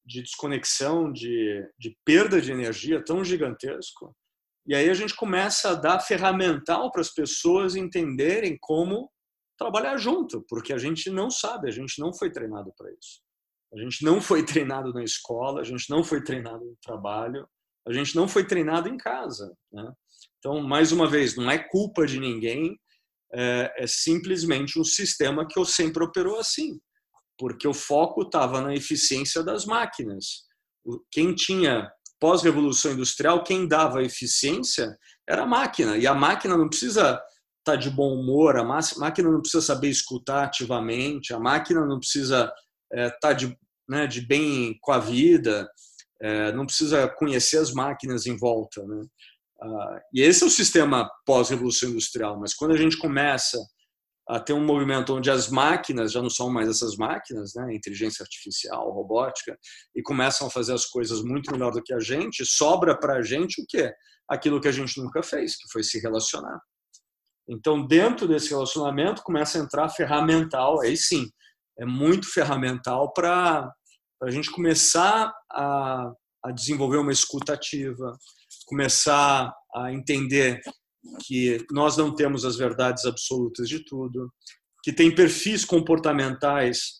[0.03, 4.15] de desconexão, de, de perda de energia tão gigantesco
[4.65, 9.09] e aí a gente começa a dar ferramental para as pessoas entenderem como
[9.57, 13.21] trabalhar junto, porque a gente não sabe, a gente não foi treinado para isso.
[13.73, 17.47] A gente não foi treinado na escola, a gente não foi treinado no trabalho,
[17.87, 19.53] a gente não foi treinado em casa.
[19.71, 19.91] Né?
[20.37, 22.79] Então, mais uma vez, não é culpa de ninguém,
[23.33, 26.79] é, é simplesmente um sistema que eu sempre operou assim,
[27.37, 30.47] porque o foco estava na eficiência das máquinas.
[31.11, 34.97] Quem tinha pós-revolução industrial, quem dava eficiência
[35.27, 37.23] era a máquina, e a máquina não precisa estar
[37.63, 42.51] tá de bom humor, a máquina não precisa saber escutar ativamente, a máquina não precisa
[42.91, 43.57] estar é, tá de,
[43.87, 45.69] né, de bem com a vida,
[46.21, 48.83] é, não precisa conhecer as máquinas em volta.
[48.83, 49.01] Né?
[49.61, 52.39] Ah, e esse é o sistema pós-revolução industrial.
[52.39, 53.57] Mas quando a gente começa
[54.29, 58.21] a ter um movimento onde as máquinas já não são mais essas máquinas, né, inteligência
[58.21, 59.57] artificial, robótica,
[59.95, 63.21] e começam a fazer as coisas muito melhor do que a gente, sobra para a
[63.23, 63.91] gente o quê?
[64.29, 66.61] Aquilo que a gente nunca fez, que foi se relacionar.
[67.49, 71.27] Então, dentro desse relacionamento, começa a entrar ferramental, aí sim,
[71.79, 73.67] é muito ferramental para
[74.21, 76.11] a gente começar a,
[76.45, 78.15] a desenvolver uma escuta ativa,
[78.67, 80.61] começar a entender
[81.25, 84.31] que nós não temos as verdades absolutas de tudo,
[84.83, 86.99] que tem perfis comportamentais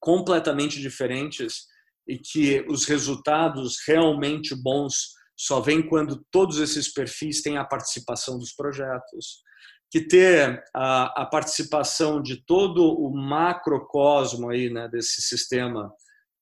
[0.00, 1.66] completamente diferentes
[2.06, 8.38] e que os resultados realmente bons só vêm quando todos esses perfis têm a participação
[8.38, 9.42] dos projetos,
[9.90, 15.92] que ter a, a participação de todo o macrocosmo aí, né, desse sistema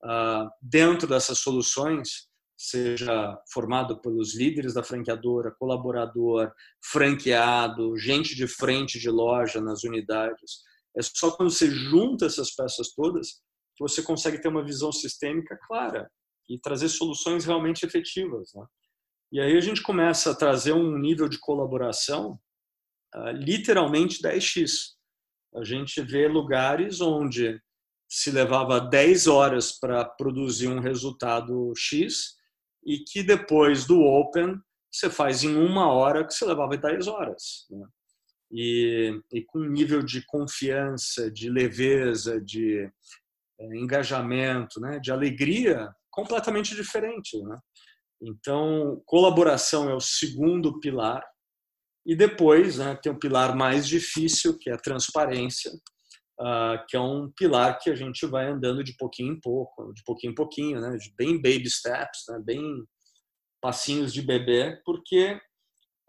[0.05, 2.29] uh, dentro dessas soluções
[2.63, 10.61] seja formado pelos líderes da franqueadora, colaborador, franqueado, gente de frente de loja nas unidades.
[10.97, 13.43] É só quando você junta essas peças todas
[13.75, 16.09] que você consegue ter uma visão sistêmica clara
[16.49, 18.53] e trazer soluções realmente efetivas.
[18.55, 18.65] Né?
[19.33, 22.39] E aí a gente começa a trazer um nível de colaboração
[23.17, 24.93] uh, literalmente 10x.
[25.57, 27.61] A gente vê lugares onde
[28.09, 32.41] se levava 10 horas para produzir um resultado X
[32.85, 34.61] e que depois do Open
[34.91, 37.67] você faz em uma hora que você levava 10 horas.
[37.71, 37.87] Né?
[38.51, 42.91] E, e, com um nível de confiança, de leveza, de
[43.59, 44.99] é, engajamento, né?
[44.99, 47.41] de alegria completamente diferente.
[47.43, 47.57] Né?
[48.21, 51.25] Então, colaboração é o segundo pilar.
[52.05, 55.71] E depois né, tem o pilar mais difícil, que é a transparência,
[56.43, 60.03] uh, que é um pilar que a gente vai andando de pouquinho em pouco, de
[60.05, 60.99] pouquinho em pouquinho, né?
[61.17, 62.41] bem baby steps, né?
[62.45, 62.85] bem
[63.61, 65.41] passinhos de bebê, porque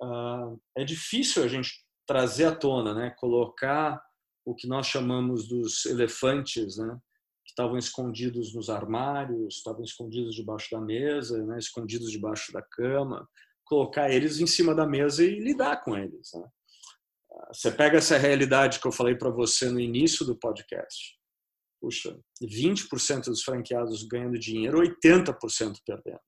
[0.02, 1.72] uh, é difícil a gente
[2.08, 3.16] trazer à tona, né?
[3.18, 4.02] colocar
[4.46, 6.98] o que nós chamamos dos elefantes, né?
[7.46, 11.60] que estavam escondidos nos armários, estavam escondidos debaixo da mesa, né?
[11.60, 13.28] escondidos debaixo da cama,
[13.64, 16.32] colocar eles em cima da mesa e lidar com eles.
[16.34, 16.48] Né?
[17.52, 21.18] Você pega essa realidade que eu falei para você no início do podcast.
[21.82, 26.20] Puxa, 20% dos franqueados ganhando dinheiro, 80% perdendo.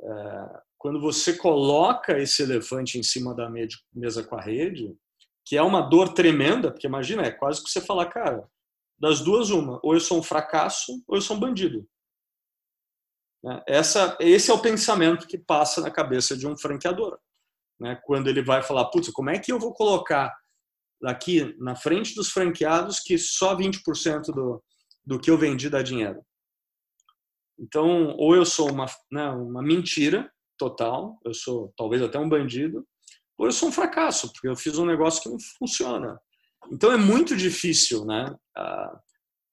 [0.00, 4.96] É, quando você coloca esse elefante em cima da mesa com a rede,
[5.44, 8.48] que é uma dor tremenda, porque imagina, é quase que você falar, cara,
[8.98, 11.88] das duas uma, ou eu sou um fracasso ou eu sou um bandido.
[13.42, 13.62] Né?
[13.66, 17.18] Essa, esse é o pensamento que passa na cabeça de um franqueador
[17.80, 18.00] né?
[18.04, 20.34] quando ele vai falar, putz, como é que eu vou colocar
[21.04, 24.62] aqui na frente dos franqueados que só 20% do,
[25.04, 26.22] do que eu vendi dá dinheiro?
[27.58, 32.86] Então, ou eu sou uma, né, uma mentira total, eu sou talvez até um bandido,
[33.36, 36.18] ou eu sou um fracasso, porque eu fiz um negócio que não funciona.
[36.70, 39.00] Então, é muito difícil né, a,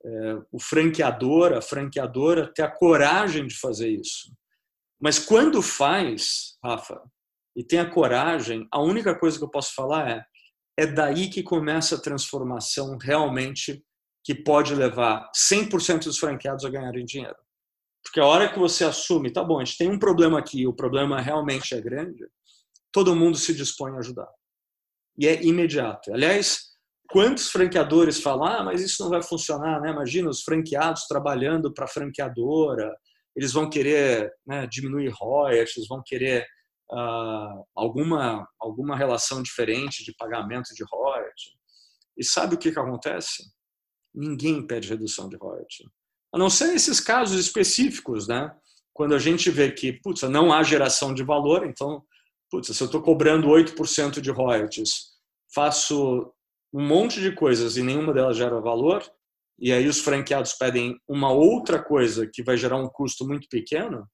[0.05, 4.32] é, o franqueador, a franqueadora ter a coragem de fazer isso.
[4.99, 7.01] Mas quando faz, Rafa,
[7.56, 10.26] e tem a coragem, a única coisa que eu posso falar é
[10.78, 13.84] é daí que começa a transformação realmente
[14.24, 17.36] que pode levar 100% dos franqueados a ganharem dinheiro.
[18.03, 20.74] Porque a hora que você assume, tá bom, a gente tem um problema aqui, o
[20.74, 22.26] problema realmente é grande,
[22.91, 24.28] todo mundo se dispõe a ajudar.
[25.18, 26.14] E é imediato.
[26.14, 26.60] Aliás,
[27.10, 29.91] quantos franqueadores falam, ah, mas isso não vai funcionar, né?
[29.91, 32.93] Imagina os franqueados trabalhando para a franqueadora,
[33.36, 36.45] eles vão querer né, diminuir royalties, vão querer
[36.92, 41.52] uh, alguma, alguma relação diferente de pagamento de royalty.
[42.18, 43.44] E sabe o que, que acontece?
[44.14, 45.84] Ninguém pede redução de royalty.
[46.34, 48.54] A não ser esses casos específicos, né?
[48.94, 52.04] Quando a gente vê que, putz, não há geração de valor, então,
[52.50, 55.16] putz, se eu estou cobrando 8% de royalties,
[55.54, 56.34] faço
[56.74, 59.04] um monte de coisas e nenhuma delas gera valor,
[59.58, 64.06] e aí os franqueados pedem uma outra coisa que vai gerar um custo muito pequeno,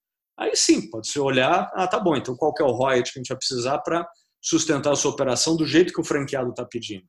[0.41, 3.19] Aí sim, pode se olhar, ah, tá bom, então qual que é o royalty que
[3.19, 4.09] a gente vai precisar para
[4.41, 7.05] sustentar a sua operação do jeito que o franqueado está pedindo.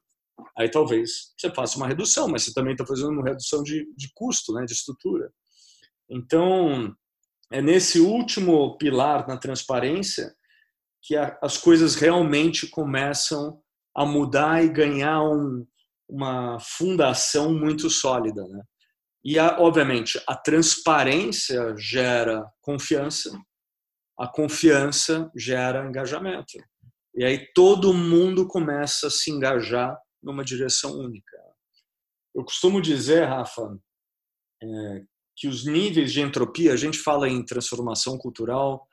[0.58, 4.10] Aí talvez você faça uma redução, mas você também está fazendo uma redução de, de
[4.14, 5.32] custo, né, de estrutura.
[6.10, 6.94] Então,
[7.50, 10.34] é nesse último pilar na transparência
[11.02, 13.58] que a, as coisas realmente começam
[13.96, 15.66] a mudar e ganhar um,
[16.06, 18.62] uma fundação muito sólida, né?
[19.24, 23.30] E, a, obviamente, a transparência gera confiança,
[24.18, 26.58] a confiança gera engajamento.
[27.14, 31.36] E aí todo mundo começa a se engajar numa direção única.
[32.34, 33.78] Eu costumo dizer, Rafa,
[34.62, 35.02] é,
[35.36, 38.88] que os níveis de entropia, a gente fala em transformação cultural,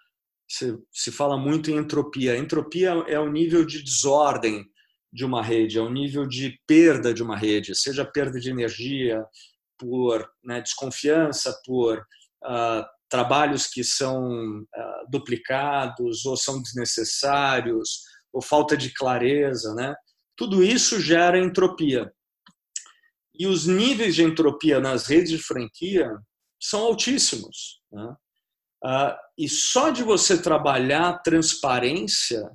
[0.50, 2.38] se, se fala muito em entropia.
[2.38, 4.66] entropia é o nível de desordem
[5.12, 9.24] de uma rede, é o nível de perda de uma rede, seja perda de energia
[9.80, 18.78] por né, desconfiança, por uh, trabalhos que são uh, duplicados ou são desnecessários, ou falta
[18.78, 19.96] de clareza, né?
[20.36, 22.14] Tudo isso gera entropia.
[23.34, 26.10] E os níveis de entropia nas redes de franquia
[26.62, 27.82] são altíssimos.
[27.92, 28.16] Né?
[28.84, 32.50] Uh, e só de você trabalhar transparência,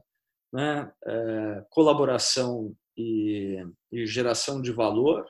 [0.53, 3.59] né, é, colaboração e,
[3.91, 5.27] e geração de valor,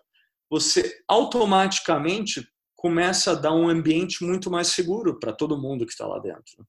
[0.54, 6.06] você automaticamente começa a dar um ambiente muito mais seguro para todo mundo que está
[6.06, 6.64] lá dentro.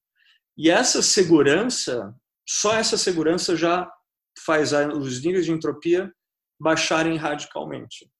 [0.58, 2.12] E essa segurança,
[2.48, 3.88] só essa segurança já
[4.44, 6.12] faz os níveis de entropia
[6.60, 8.10] baixarem radicalmente.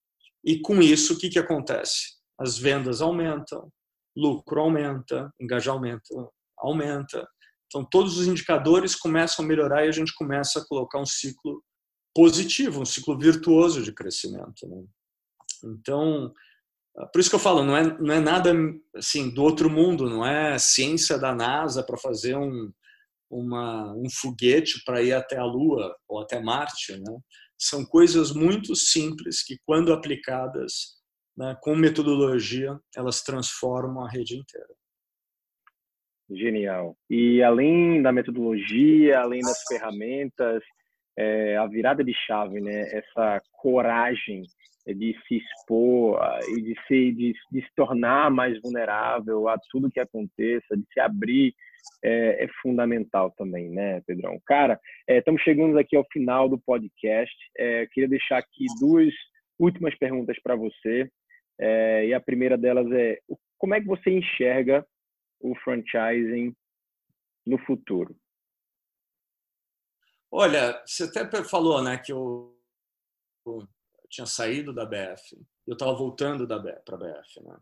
[0.41, 2.15] E com isso, o que, que acontece?
[2.39, 3.69] As vendas aumentam,
[4.15, 7.27] lucro aumenta, engajamento aumenta.
[7.65, 11.61] Então, todos os indicadores começam a melhorar e a gente começa a colocar um ciclo
[12.15, 14.65] positivo, um ciclo virtuoso de crescimento.
[14.65, 14.85] Né?
[15.63, 16.33] Então,
[17.11, 18.51] por isso que eu falo, não é, não é nada
[18.95, 22.71] assim do outro mundo, não é ciência da NASA para fazer um,
[23.29, 26.97] uma, um foguete para ir até a Lua ou até Marte.
[26.97, 27.19] Né?
[27.57, 30.97] São coisas muito simples que, quando aplicadas
[31.37, 34.73] né, com metodologia, elas transformam a rede inteira.
[36.29, 36.97] Genial.
[37.09, 40.61] E além da metodologia, além das ferramentas,
[41.17, 42.81] é, a virada de chave, né?
[42.91, 44.43] Essa coragem
[44.93, 46.19] de se expor
[46.49, 50.99] e de se, de, de se tornar mais vulnerável a tudo que aconteça, de se
[50.99, 51.53] abrir,
[52.03, 54.39] é, é fundamental também, né, Pedrão?
[54.45, 57.35] Cara, é, estamos chegando aqui ao final do podcast.
[57.57, 59.13] É, queria deixar aqui duas
[59.59, 61.09] últimas perguntas para você.
[61.59, 63.19] É, e a primeira delas é:
[63.57, 64.85] como é que você enxerga
[65.39, 66.55] o franchising
[67.45, 68.15] no futuro?
[70.31, 72.53] Olha, você até falou, né, que eu,
[74.07, 77.57] eu tinha saído da BF, eu estava voltando da para a BF, né?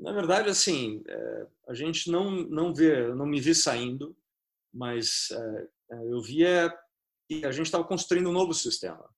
[0.00, 4.16] Na verdade, assim, é, a gente não não vê, não me vi saindo,
[4.72, 6.72] mas é, é eu via
[7.28, 9.08] que a gente estava construindo um novo sistema.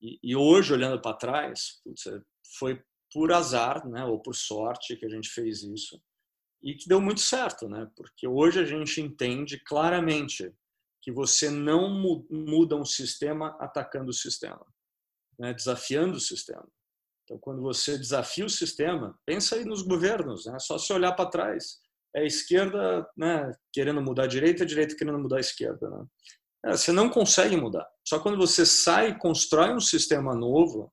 [0.00, 2.20] E, e hoje, olhando para trás, putz, é,
[2.58, 2.82] foi
[3.12, 6.00] por azar, né, ou por sorte que a gente fez isso
[6.62, 7.90] e que deu muito certo, né?
[7.96, 10.54] Porque hoje a gente entende claramente
[11.02, 11.90] que você não
[12.30, 14.64] muda um sistema atacando o sistema,
[15.38, 15.52] né?
[15.52, 16.66] desafiando o sistema.
[17.24, 20.58] Então, quando você desafia o sistema, pensa aí nos governos, né?
[20.58, 21.78] Só se olhar para trás,
[22.14, 26.04] é a esquerda, né, querendo mudar a direita, a direita querendo mudar a esquerda, né?
[26.66, 27.86] É, você não consegue mudar.
[28.06, 30.92] Só quando você sai e constrói um sistema novo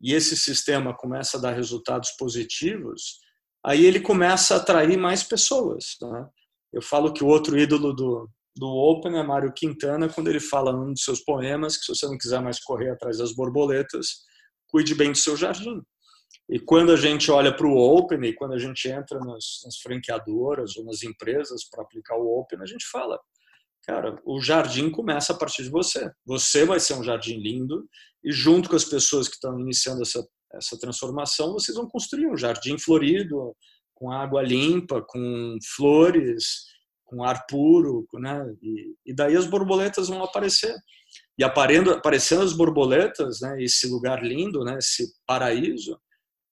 [0.00, 3.18] e esse sistema começa a dar resultados positivos,
[3.64, 5.96] aí ele começa a atrair mais pessoas.
[6.00, 6.26] Né?
[6.72, 10.72] Eu falo que o outro ídolo do, do Open é Mário Quintana, quando ele fala
[10.72, 14.22] num dos seus poemas que se você não quiser mais correr atrás das borboletas,
[14.68, 15.80] cuide bem do seu jardim.
[16.48, 19.78] E quando a gente olha para o Open e quando a gente entra nas, nas
[19.82, 23.18] franqueadoras ou nas empresas para aplicar o Open, a gente fala,
[23.84, 26.10] cara, o jardim começa a partir de você.
[26.26, 27.88] Você vai ser um jardim lindo
[28.22, 30.24] e junto com as pessoas que estão iniciando essa
[30.56, 33.56] essa transformação, vocês vão construir um jardim florido,
[33.94, 36.64] com água limpa, com flores,
[37.14, 38.44] com ar puro, né?
[38.62, 40.74] E, e daí as borboletas vão aparecer.
[41.38, 43.62] E aparecendo, aparecendo as borboletas, né?
[43.62, 44.78] Esse lugar lindo, né?
[44.78, 45.98] Esse paraíso,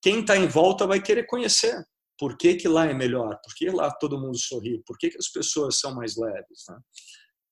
[0.01, 1.75] quem está em volta vai querer conhecer.
[2.19, 3.39] Por que, que lá é melhor?
[3.45, 4.83] Por que lá todo mundo sorri?
[4.87, 6.65] Por que, que as pessoas são mais leves?
[6.69, 6.79] Né?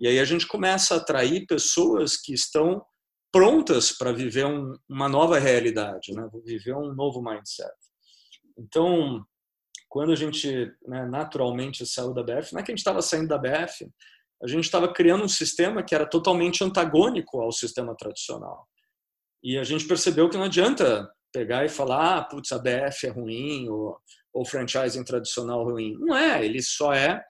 [0.01, 2.85] E aí a gente começa a atrair pessoas que estão
[3.33, 6.29] prontas para viver um, uma nova realidade, né?
[6.45, 7.71] viver um novo mindset.
[8.59, 9.25] Então,
[9.91, 13.27] quando a gente né, naturalmente saiu da BF, não é que a gente estava saindo
[13.27, 13.91] da BF,
[14.43, 18.67] a gente estava criando um sistema que era totalmente antagônico ao sistema tradicional.
[19.43, 23.11] E a gente percebeu que não adianta pegar e falar, ah, putz, a BF é
[23.11, 23.99] ruim, ou,
[24.33, 25.97] o franchising tradicional ruim.
[25.99, 27.21] Não é, ele só é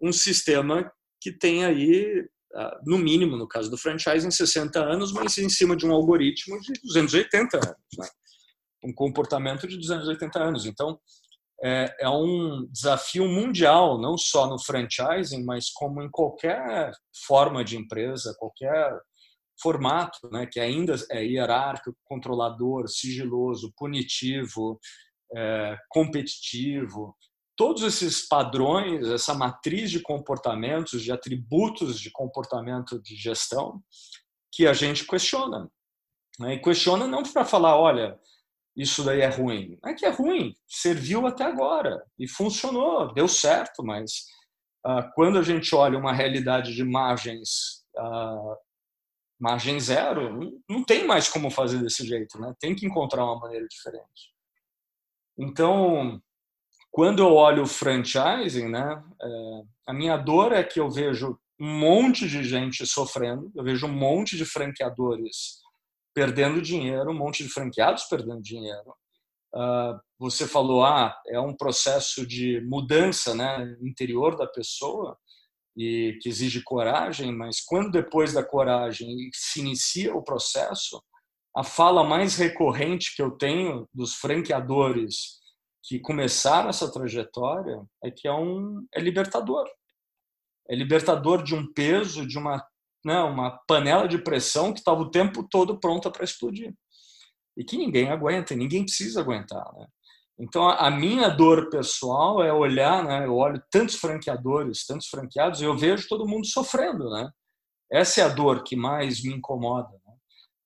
[0.00, 2.26] um sistema que tem aí
[2.84, 6.60] no mínimo, no caso do franchise, em 60 anos, mas em cima de um algoritmo
[6.60, 8.08] de 280 anos, né?
[8.84, 10.66] um comportamento de 280 anos.
[10.66, 10.98] Então,
[11.62, 16.90] é, é, um desafio mundial, não só no franchising, mas como em qualquer
[17.26, 18.98] forma de empresa, qualquer
[19.62, 24.80] formato, né, que ainda é hierárquico, controlador, sigiloso, punitivo,
[25.36, 27.16] é, competitivo.
[27.56, 33.80] Todos esses padrões, essa matriz de comportamentos, de atributos de comportamento de gestão,
[34.52, 35.70] que a gente questiona.
[36.40, 36.54] Né?
[36.54, 38.18] E questiona não para falar, olha,
[38.76, 39.78] isso daí é ruim.
[39.82, 44.24] Não é que é ruim, serviu até agora e funcionou, deu certo, mas
[44.86, 48.56] uh, quando a gente olha uma realidade de margens, uh,
[49.38, 52.54] margem zero, não, não, tem mais como fazer desse jeito, né?
[52.58, 54.32] tem que encontrar uma maneira diferente.
[55.38, 56.20] Então,
[56.90, 61.78] quando eu olho o franchising, né, é, a minha dor é que eu vejo um
[61.78, 65.62] monte de gente sofrendo, eu vejo um monte de franqueadores
[66.14, 68.94] perdendo dinheiro, um monte de franqueados perdendo dinheiro.
[69.54, 75.18] Uh, você falou, ah, é um processo de mudança né, interior da pessoa
[75.76, 81.02] e que exige coragem, mas quando depois da coragem se inicia o processo,
[81.56, 85.40] a fala mais recorrente que eu tenho dos franqueadores
[85.82, 89.68] que começaram essa trajetória é que é um é libertador.
[90.68, 92.64] É libertador de um peso, de uma
[93.04, 96.74] né, uma panela de pressão que estava o tempo todo pronta para explodir.
[97.56, 99.64] E que ninguém aguenta, ninguém precisa aguentar.
[99.74, 99.86] Né?
[100.38, 105.64] Então, a minha dor pessoal é olhar, né, eu olho tantos franqueadores, tantos franqueados, e
[105.64, 107.10] eu vejo todo mundo sofrendo.
[107.10, 107.30] Né?
[107.92, 109.90] Essa é a dor que mais me incomoda.
[109.90, 110.14] Né?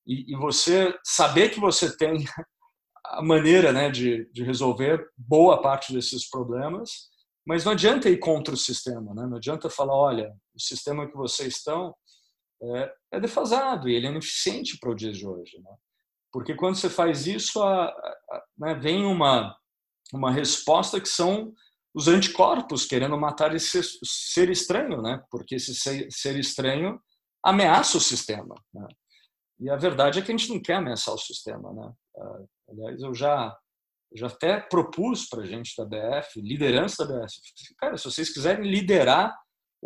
[0.06, 2.24] E, e, você saber que você tem
[3.06, 6.90] a maneira né, de, de resolver boa parte desses problemas,
[7.46, 9.26] mas não adianta ir contra o sistema, né?
[9.26, 11.94] não adianta falar, olha, o sistema que vocês estão
[12.62, 15.58] é, é defasado e ele é ineficiente para o dia de hoje.
[15.60, 15.70] Né?
[16.32, 19.56] Porque quando você faz isso, a, a, né, vem uma,
[20.12, 21.52] uma resposta que são
[21.94, 25.22] os anticorpos querendo matar esse ser estranho, né?
[25.30, 27.00] porque esse ser, estranho
[27.42, 28.54] ameaça o sistema.
[28.72, 28.86] Né?
[29.60, 31.72] E a verdade é que a gente não quer ameaçar o sistema.
[31.72, 31.92] Né?
[32.18, 33.56] Ah, aliás, eu já,
[34.14, 37.40] já até propus para a gente da BF, liderança da BF,
[37.78, 39.34] cara, se vocês quiserem liderar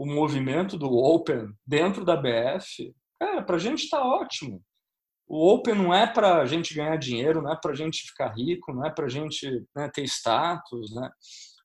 [0.01, 4.65] o movimento do Open dentro da BF, cara, para a gente está ótimo.
[5.29, 8.33] O Open não é para a gente ganhar dinheiro, não é para a gente ficar
[8.35, 9.47] rico, não é para a gente
[9.77, 10.91] né, ter status.
[10.95, 11.11] Né?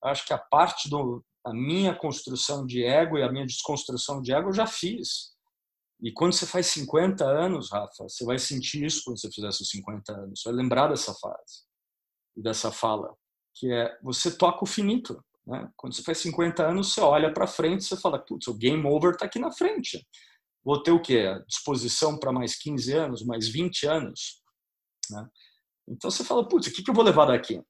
[0.03, 4.33] Acho que a parte do, a minha construção de ego e a minha desconstrução de
[4.33, 5.33] ego eu já fiz.
[6.01, 9.69] E quando você faz 50 anos, Rafa, você vai sentir isso quando você fizer seus
[9.69, 10.41] 50 anos.
[10.41, 11.63] Você vai lembrar dessa fase
[12.35, 13.15] dessa fala,
[13.53, 15.23] que é você toca o finito.
[15.47, 15.69] Né?
[15.75, 18.85] Quando você faz 50 anos, você olha para frente e você fala, putz, o game
[18.85, 20.05] over está aqui na frente.
[20.63, 21.25] Vou ter o quê?
[21.47, 24.41] Disposição para mais 15 anos, mais 20 anos?
[25.11, 25.27] Né?
[25.87, 27.61] Então você fala, putz, o que, que eu vou levar daqui?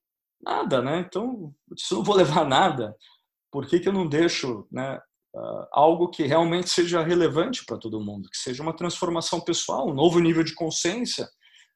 [0.41, 0.99] Nada, né?
[0.99, 2.95] Então, se eu não vou levar nada,
[3.51, 4.97] por que, que eu não deixo né,
[5.36, 8.30] uh, algo que realmente seja relevante para todo mundo?
[8.30, 11.28] Que seja uma transformação pessoal, um novo nível de consciência,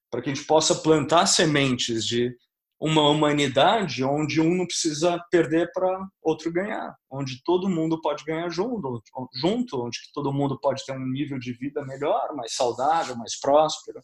[0.10, 2.36] para que a gente possa plantar sementes de
[2.80, 8.50] uma humanidade onde um não precisa perder para outro ganhar, onde todo mundo pode ganhar
[8.50, 9.04] junto,
[9.42, 14.00] junto, onde todo mundo pode ter um nível de vida melhor, mais saudável, mais próspero.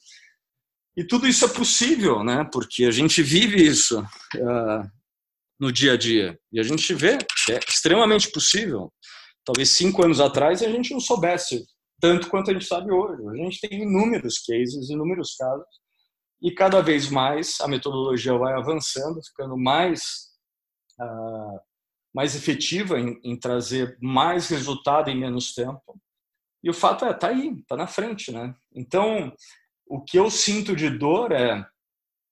[0.98, 2.48] E tudo isso é possível, né?
[2.52, 4.92] Porque a gente vive isso uh,
[5.58, 8.92] no dia a dia e a gente vê que é extremamente possível.
[9.46, 11.66] Talvez cinco anos atrás a gente não soubesse
[12.02, 13.22] tanto quanto a gente sabe hoje.
[13.30, 15.66] A gente tem inúmeros cases, inúmeros casos
[16.46, 20.28] e cada vez mais a metodologia vai avançando, ficando mais,
[21.02, 21.60] uh,
[22.14, 26.00] mais efetiva em, em, trazer mais resultado em menos tempo.
[26.64, 28.32] E o fato é, está aí, está na frente.
[28.32, 28.54] Né?
[28.76, 29.34] Então,
[29.88, 31.66] o que eu sinto de dor é,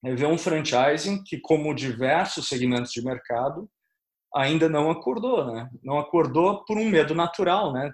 [0.04, 3.68] é ver um franchising que, como diversos segmentos de mercado,
[4.32, 5.68] ainda não acordou, né?
[5.82, 7.92] Não acordou por um medo natural, né?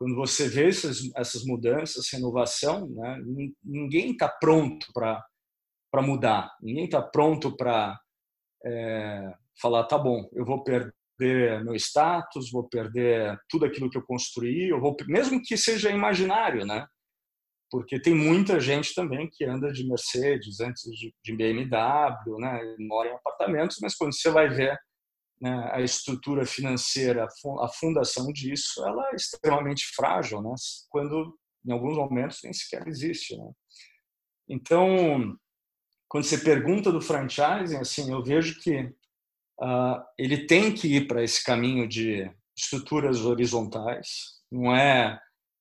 [0.00, 3.18] Quando você vê essas, essas mudanças, essa inovação, né,
[3.62, 8.00] ninguém está pronto para mudar, ninguém está pronto para
[8.64, 14.06] é, falar, tá bom, eu vou perder meu status, vou perder tudo aquilo que eu
[14.06, 16.86] construí, eu vou, mesmo que seja imaginário, né?
[17.70, 22.58] Porque tem muita gente também que anda de Mercedes antes de, de BMW, né?
[22.78, 24.78] Mora em apartamentos, mas quando você vai ver
[25.40, 27.26] né, a estrutura financeira,
[27.60, 30.52] a fundação disso, ela é extremamente frágil, né,
[30.88, 33.36] quando em alguns momentos nem sequer existe.
[33.36, 33.50] Né.
[34.48, 35.36] Então,
[36.08, 38.80] quando você pergunta do franchising, assim, eu vejo que
[39.60, 45.18] uh, ele tem que ir para esse caminho de estruturas horizontais, Não é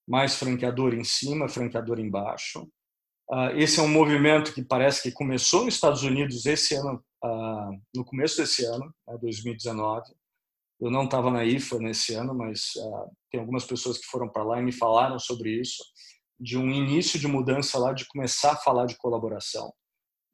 [0.08, 2.68] mais franqueador em cima, franqueador embaixo.
[3.30, 7.82] Uh, esse é um movimento que parece que começou nos Estados Unidos esse ano, uh,
[7.96, 10.14] no começo desse ano, né, 2019.
[10.80, 14.44] Eu não estava na IFA nesse ano, mas uh, tem algumas pessoas que foram para
[14.44, 15.84] lá e me falaram sobre isso,
[16.40, 19.74] de um início de mudança lá, de começar a falar de colaboração.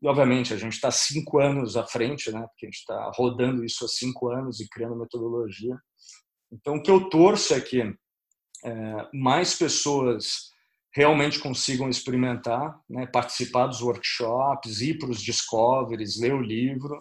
[0.02, 2.42] E, obviamente, a gente está cinco anos à frente, né?
[2.42, 5.76] porque a gente está rodando isso há cinco anos e criando metodologia.
[6.52, 10.52] Então, o que eu torço é que é, mais pessoas
[10.96, 16.98] realmente consigam experimentar, né, participar dos workshops, ir para os discoveries, ler o livro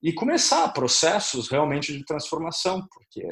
[0.00, 3.26] e começar processos realmente de transformação, porque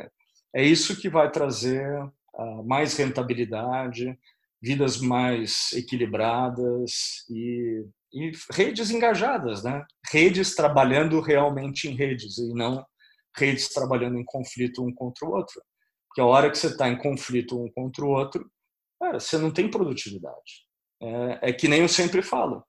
[0.52, 4.18] é isso que vai trazer uh, mais rentabilidade,
[4.60, 9.84] vidas mais equilibradas e, e, redes engajadas, né?
[10.10, 12.84] Redes trabalhando realmente em redes e não
[13.38, 15.62] redes trabalhando em conflito um contra o outro.
[16.08, 18.50] Porque a hora que você está em conflito um contra o outro,
[18.98, 20.66] cara, você não tem produtividade.
[21.02, 22.64] É, é, que nem eu sempre falo.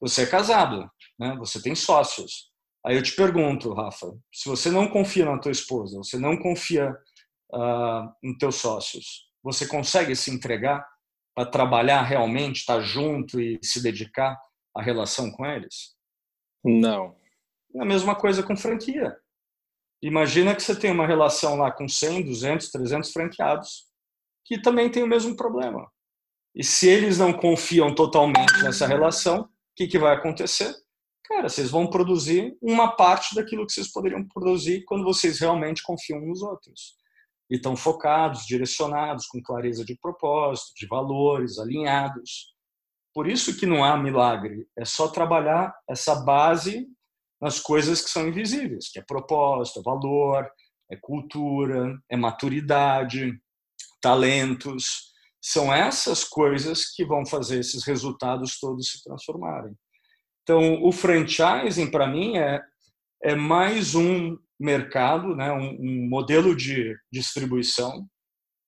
[0.00, 1.36] Você é casado, né?
[1.38, 2.50] Você tem sócios.
[2.84, 6.90] Aí eu te pergunto, Rafa, se você não confia na tua esposa, você não confia
[7.52, 10.86] uh, em teus sócios, você consegue se entregar
[11.34, 14.38] para trabalhar realmente, estar tá junto e se dedicar
[14.76, 15.96] à relação com eles?
[16.64, 17.16] Não.
[17.74, 19.16] É a mesma coisa com franquia.
[20.02, 23.87] Imagina que você tem uma relação lá com 100, 200, 300 franqueados
[24.48, 25.86] que também tem o mesmo problema.
[26.54, 30.74] E se eles não confiam totalmente nessa relação, o que, que vai acontecer?
[31.24, 36.20] Cara, vocês vão produzir uma parte daquilo que vocês poderiam produzir quando vocês realmente confiam
[36.22, 36.96] nos outros.
[37.50, 42.54] E estão focados, direcionados, com clareza de propósito, de valores, alinhados.
[43.12, 46.88] Por isso que não há milagre, é só trabalhar essa base
[47.40, 50.50] nas coisas que são invisíveis, que é propósito, é valor,
[50.90, 53.38] é cultura, é maturidade,
[54.00, 55.08] talentos.
[55.40, 59.74] São essas coisas que vão fazer esses resultados todos se transformarem.
[60.42, 62.60] Então, o franchising, para mim, é,
[63.22, 68.08] é mais um mercado, né, um, um modelo de distribuição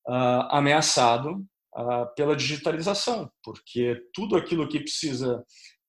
[0.07, 5.45] uh, ameaçado uh, pela digitalização, porque tudo aquilo que precisa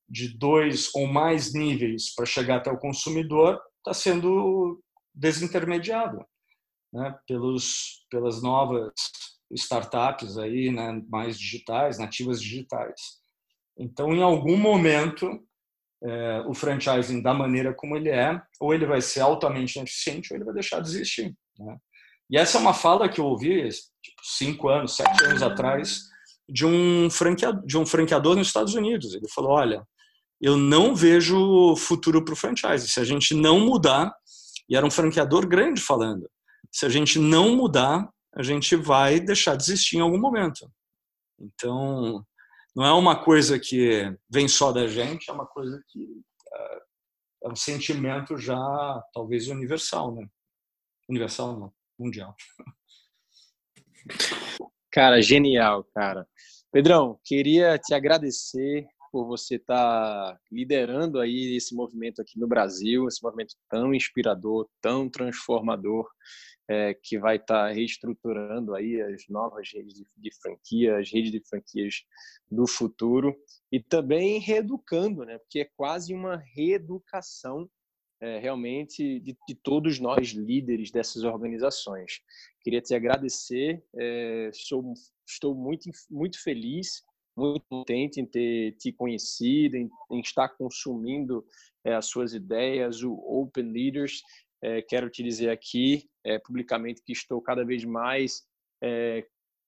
[0.10, 4.82] de dois ou mais níveis para chegar até o consumidor está sendo
[5.14, 6.26] desintermediado
[6.94, 8.92] né, pelos, pelas novas
[9.54, 13.20] startups aí, né, mais digitais, nativas digitais.
[13.78, 15.28] Então, em algum momento,
[16.04, 20.38] é, o franchising da maneira como ele é, ou ele vai ser altamente ineficiente, ou
[20.38, 21.36] ele vai deixar de existir.
[21.60, 21.78] Né?
[22.30, 26.02] E essa é uma fala que eu ouvi tipo, cinco anos, sete anos atrás,
[26.48, 29.14] de um, franqueador, de um franqueador nos Estados Unidos.
[29.14, 29.86] Ele falou: Olha,
[30.40, 32.88] eu não vejo futuro para o franchise.
[32.88, 34.12] Se a gente não mudar,
[34.70, 36.30] e era um franqueador grande falando,
[36.72, 40.72] se a gente não mudar, a gente vai deixar de existir em algum momento.
[41.40, 42.26] Então,
[42.76, 46.22] não é uma coisa que vem só da gente, é uma coisa que
[46.54, 46.82] é,
[47.46, 48.58] é um sentimento já
[49.14, 50.28] talvez universal, né?
[51.10, 52.36] Universal não, mundial.
[54.92, 56.28] Cara, genial, cara.
[56.72, 63.08] Pedrão, queria te agradecer por você estar tá liderando aí esse movimento aqui no Brasil,
[63.08, 66.08] esse movimento tão inspirador, tão transformador
[66.68, 71.32] é, que vai estar tá reestruturando aí as novas redes de, de franquia, as redes
[71.32, 71.96] de franquias
[72.50, 73.36] do futuro
[73.72, 75.38] e também reeducando, né?
[75.40, 77.70] Porque é quase uma reeducação
[78.22, 82.22] é, realmente de, de, todos nós líderes dessas organizações.
[82.62, 84.94] Queria te agradecer, é, sou,
[85.28, 87.04] estou muito, muito feliz,
[87.42, 91.46] muito contente em ter te conhecido, em, em estar consumindo
[91.84, 94.22] é, as suas ideias, o Open Leaders.
[94.62, 98.44] É, quero te dizer aqui é, publicamente que estou cada vez mais,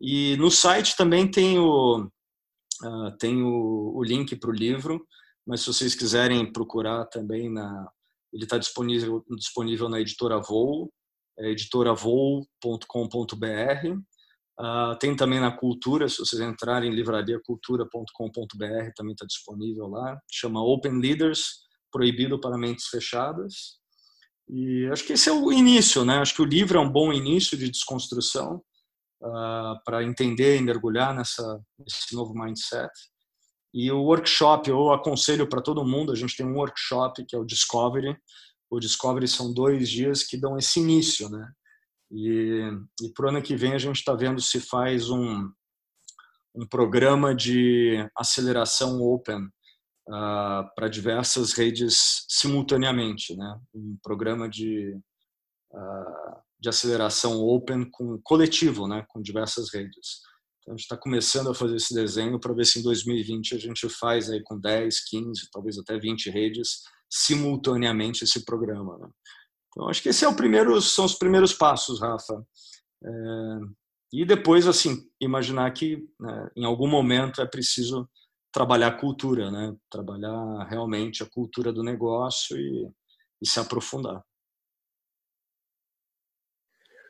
[0.00, 2.08] E no site também tem o
[2.84, 5.04] uh, tem o, o link para o livro,
[5.46, 7.90] mas se vocês quiserem procurar também na
[8.36, 10.92] ele está disponível disponível na editora Voo,
[11.38, 12.46] é editoravoo.com.br
[14.58, 20.18] Uh, tem também na Cultura, se vocês entrarem em livrariacultura.com.br, também está disponível lá.
[20.32, 21.58] Chama Open Leaders,
[21.92, 23.78] proibido para mentes fechadas.
[24.48, 26.16] E acho que esse é o início, né?
[26.18, 28.62] Acho que o livro é um bom início de desconstrução
[29.22, 32.90] uh, para entender e mergulhar nessa nesse novo mindset.
[33.76, 37.38] E o workshop, eu aconselho para todo mundo, a gente tem um workshop que é
[37.38, 38.16] o Discovery.
[38.70, 41.46] O Discovery são dois dias que dão esse início, né?
[42.10, 42.70] E,
[43.02, 45.52] e para o ano que vem a gente está vendo se faz um,
[46.54, 53.60] um programa de aceleração open uh, para diversas redes simultaneamente, né?
[53.74, 54.98] Um programa de
[55.74, 59.04] uh, de aceleração open com coletivo, né?
[59.10, 60.22] Com diversas redes.
[60.66, 63.58] Então a gente está começando a fazer esse desenho para ver se em 2020 a
[63.58, 68.98] gente faz aí com 10, 15, talvez até 20 redes simultaneamente esse programa.
[68.98, 69.08] Né?
[69.68, 70.28] Então, acho que esse é
[70.80, 72.44] são os primeiros passos, Rafa.
[73.04, 73.58] É,
[74.12, 78.08] e depois, assim, imaginar que né, em algum momento é preciso
[78.50, 79.76] trabalhar a cultura, né?
[79.88, 82.90] Trabalhar realmente a cultura do negócio e,
[83.40, 84.20] e se aprofundar.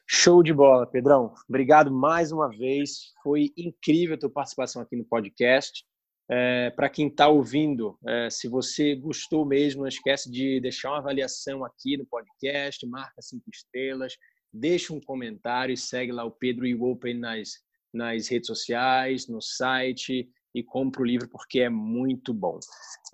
[0.09, 1.35] Show de bola, Pedrão.
[1.49, 3.13] Obrigado mais uma vez.
[3.25, 5.85] Foi incrível a tua participação aqui no podcast.
[6.31, 10.99] É, para quem está ouvindo, é, se você gostou mesmo, não esquece de deixar uma
[10.99, 14.17] avaliação aqui no podcast, marca cinco estrelas,
[14.53, 17.51] deixa um comentário e segue lá o Pedro e o Open nas,
[17.93, 22.59] nas redes sociais, no site e compra o livro porque é muito bom.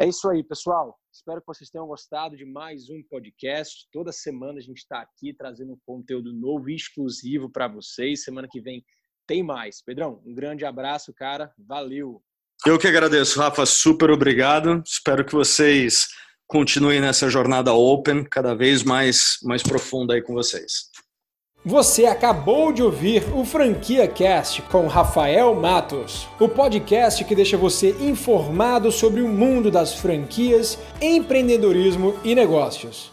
[0.00, 0.96] É isso aí, pessoal.
[1.12, 3.88] Espero que vocês tenham gostado de mais um podcast.
[3.90, 8.22] Toda semana a gente está aqui trazendo um conteúdo novo e exclusivo para vocês.
[8.22, 8.84] Semana que vem
[9.26, 9.82] tem mais.
[9.82, 11.52] Pedrão, um grande abraço, cara.
[11.58, 12.22] Valeu!
[12.64, 14.80] Eu que agradeço, Rafa, super obrigado.
[14.86, 16.06] Espero que vocês
[16.46, 20.92] continuem nessa jornada open, cada vez mais, mais profunda aí com vocês.
[21.64, 27.94] Você acabou de ouvir o Franquia Cast com Rafael Matos, o podcast que deixa você
[28.00, 33.11] informado sobre o mundo das franquias, empreendedorismo e negócios.